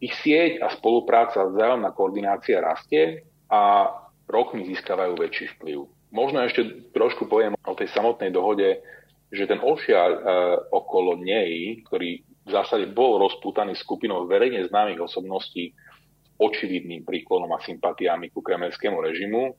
Ich 0.00 0.12
sieť 0.20 0.60
a 0.60 0.68
spolupráca, 0.72 1.48
vzájomná 1.48 1.92
koordinácia 1.96 2.60
rastie 2.60 3.24
a 3.48 3.88
rokmi 4.28 4.68
získavajú 4.68 5.16
väčší 5.16 5.56
vplyv. 5.56 5.88
Možno 6.12 6.44
ešte 6.44 6.92
trošku 6.92 7.26
poviem 7.26 7.56
o 7.64 7.74
tej 7.74 7.90
samotnej 7.90 8.30
dohode, 8.30 8.84
že 9.34 9.50
ten 9.50 9.58
ošiaľ 9.58 10.10
e, 10.14 10.20
okolo 10.70 11.18
nej, 11.18 11.82
ktorý 11.84 12.22
v 12.44 12.50
zásade 12.50 12.86
bol 12.94 13.18
rozpútaný 13.18 13.74
skupinou 13.74 14.30
verejne 14.30 14.62
známych 14.70 15.02
osobností 15.02 15.74
očividným 16.38 17.02
príklonom 17.02 17.50
a 17.54 17.62
sympatiami 17.62 18.30
ku 18.30 18.42
kremelskému 18.42 18.98
režimu, 19.00 19.54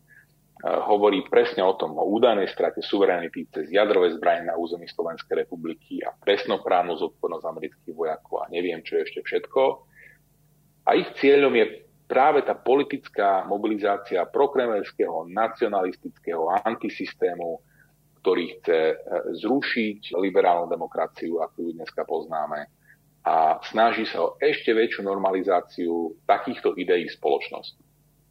hovorí 0.63 1.27
presne 1.27 1.61
o 1.61 1.75
tom, 1.75 1.99
o 1.99 2.07
údajnej 2.15 2.47
strate 2.47 2.79
suverenity 2.79 3.45
cez 3.51 3.67
jadrové 3.69 4.15
zbranie 4.15 4.47
na 4.47 4.55
území 4.55 4.87
Slovenskej 4.87 5.45
republiky 5.45 5.99
a 6.01 6.15
presnoprávnu 6.15 6.95
zodpovednosť 6.95 7.45
amerických 7.45 7.95
vojakov 7.95 8.47
a 8.47 8.49
neviem 8.49 8.79
čo 8.81 8.97
ešte 8.97 9.19
všetko. 9.21 9.61
A 10.87 10.95
ich 10.95 11.11
cieľom 11.19 11.53
je 11.59 11.85
práve 12.07 12.41
tá 12.45 12.55
politická 12.55 13.43
mobilizácia 13.45 14.23
prokremelského, 14.25 15.27
nacionalistického 15.27 16.49
antisystému, 16.63 17.61
ktorý 18.25 18.57
chce 18.57 18.79
e, 18.89 18.95
zrušiť 19.37 20.17
liberálnu 20.17 20.65
demokraciu, 20.65 21.45
ako 21.45 21.61
ju 21.61 21.69
dneska 21.77 22.01
poznáme, 22.09 22.73
a 23.21 23.61
snaží 23.69 24.05
sa 24.09 24.21
o 24.25 24.37
ešte 24.41 24.73
väčšiu 24.73 25.05
normalizáciu 25.05 26.13
takýchto 26.25 26.73
ideí 26.77 27.05
spoločnosti. 27.05 27.81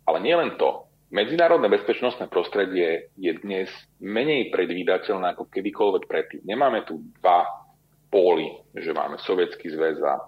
Ale 0.07 0.19
nielen 0.19 0.59
to, 0.59 0.91
Medzinárodné 1.15 1.71
bezpečnostné 1.71 2.27
prostredie 2.27 3.07
je 3.15 3.33
dnes 3.39 3.71
menej 4.03 4.51
predvídateľné 4.51 5.39
ako 5.39 5.47
kedykoľvek 5.47 6.11
predtým. 6.11 6.43
Nemáme 6.43 6.83
tu 6.83 7.07
dva 7.23 7.47
póly, 8.11 8.51
že 8.75 8.91
máme 8.91 9.23
Sovietský 9.23 9.71
zväz 9.71 10.03
a 10.03 10.27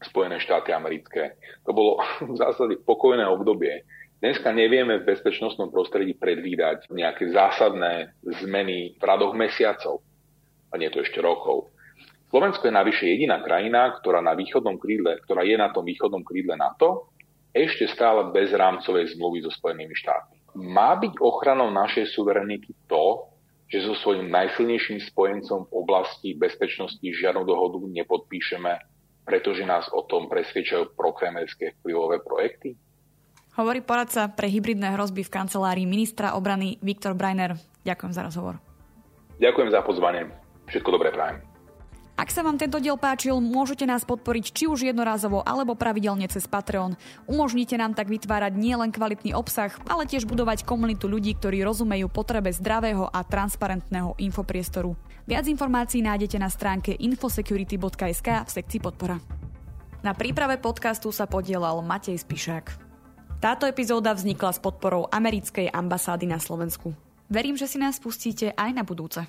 Spojené 0.00 0.40
štáty 0.40 0.72
americké. 0.72 1.36
To 1.68 1.76
bolo 1.76 2.00
v 2.32 2.36
zásade 2.36 2.80
pokojné 2.80 3.28
obdobie. 3.28 3.84
Dneska 4.16 4.48
nevieme 4.48 4.96
v 4.96 5.12
bezpečnostnom 5.12 5.68
prostredí 5.68 6.16
predvídať 6.16 6.88
nejaké 6.88 7.36
zásadné 7.36 8.16
zmeny 8.24 8.96
v 8.96 9.02
radoch 9.04 9.36
mesiacov, 9.36 10.00
a 10.72 10.80
nie 10.80 10.88
to 10.88 11.04
ešte 11.04 11.20
rokov. 11.20 11.68
Slovensko 12.32 12.66
je 12.66 12.74
navyše 12.74 13.04
jediná 13.06 13.44
krajina, 13.44 13.92
ktorá, 14.00 14.24
na 14.24 14.32
východnom 14.32 14.80
krídle, 14.80 15.20
ktorá 15.28 15.44
je 15.44 15.56
na 15.60 15.68
tom 15.68 15.84
východnom 15.84 16.24
krídle 16.24 16.56
NATO 16.56 17.12
ešte 17.56 17.88
stále 17.88 18.32
bez 18.32 18.52
rámcovej 18.52 19.16
zmluvy 19.16 19.44
so 19.44 19.52
Spojenými 19.52 19.96
štátmi. 19.96 20.36
Má 20.64 20.96
byť 20.96 21.20
ochranou 21.20 21.72
našej 21.72 22.12
suverenity 22.12 22.72
to, 22.88 23.32
že 23.68 23.84
so 23.84 23.96
svojím 23.96 24.32
najsilnejším 24.32 25.00
spojencom 25.12 25.68
v 25.68 25.72
oblasti 25.72 26.36
bezpečnosti 26.36 27.02
žiadnu 27.02 27.44
dohodu 27.44 27.80
nepodpíšeme, 27.80 28.72
pretože 29.24 29.64
nás 29.64 29.88
o 29.92 30.04
tom 30.04 30.28
presvedčajú 30.28 30.94
prokremelské 30.94 31.80
vplyvové 31.80 32.22
projekty? 32.22 32.78
Hovorí 33.56 33.80
poradca 33.80 34.28
pre 34.28 34.52
hybridné 34.52 34.92
hrozby 34.92 35.24
v 35.24 35.32
kancelárii 35.32 35.88
ministra 35.88 36.36
obrany 36.36 36.76
Viktor 36.84 37.16
Breiner. 37.16 37.56
Ďakujem 37.88 38.12
za 38.12 38.22
rozhovor. 38.28 38.60
Ďakujem 39.40 39.72
za 39.72 39.80
pozvanie. 39.80 40.28
Všetko 40.68 40.92
dobré 40.92 41.08
prajem. 41.08 41.40
Ak 42.16 42.32
sa 42.32 42.40
vám 42.40 42.56
tento 42.56 42.80
diel 42.80 42.96
páčil, 42.96 43.36
môžete 43.44 43.84
nás 43.84 44.08
podporiť 44.08 44.44
či 44.48 44.64
už 44.64 44.88
jednorazovo 44.88 45.44
alebo 45.44 45.76
pravidelne 45.76 46.24
cez 46.32 46.48
Patreon. 46.48 46.96
Umožnite 47.28 47.76
nám 47.76 47.92
tak 47.92 48.08
vytvárať 48.08 48.56
nielen 48.56 48.88
kvalitný 48.88 49.36
obsah, 49.36 49.68
ale 49.84 50.08
tiež 50.08 50.24
budovať 50.24 50.64
komunitu 50.64 51.12
ľudí, 51.12 51.36
ktorí 51.36 51.60
rozumejú 51.60 52.08
potrebe 52.08 52.48
zdravého 52.48 53.08
a 53.12 53.20
transparentného 53.20 54.16
infopriestoru. 54.16 54.96
Viac 55.28 55.44
informácií 55.44 56.00
nájdete 56.00 56.40
na 56.40 56.48
stránke 56.48 56.96
infosecurity.sk 56.96 58.28
v 58.48 58.50
sekcii 58.52 58.80
podpora. 58.80 59.20
Na 60.00 60.16
príprave 60.16 60.56
podcastu 60.56 61.12
sa 61.12 61.28
podielal 61.28 61.84
Matej 61.84 62.16
Spišák. 62.16 62.85
Táto 63.36 63.68
epizóda 63.68 64.16
vznikla 64.16 64.48
s 64.48 64.62
podporou 64.64 65.12
americkej 65.12 65.68
ambasády 65.68 66.24
na 66.24 66.40
Slovensku. 66.40 66.96
Verím, 67.28 67.60
že 67.60 67.68
si 67.68 67.76
nás 67.76 68.00
pustíte 68.00 68.48
aj 68.56 68.70
na 68.72 68.80
budúce. 68.80 69.28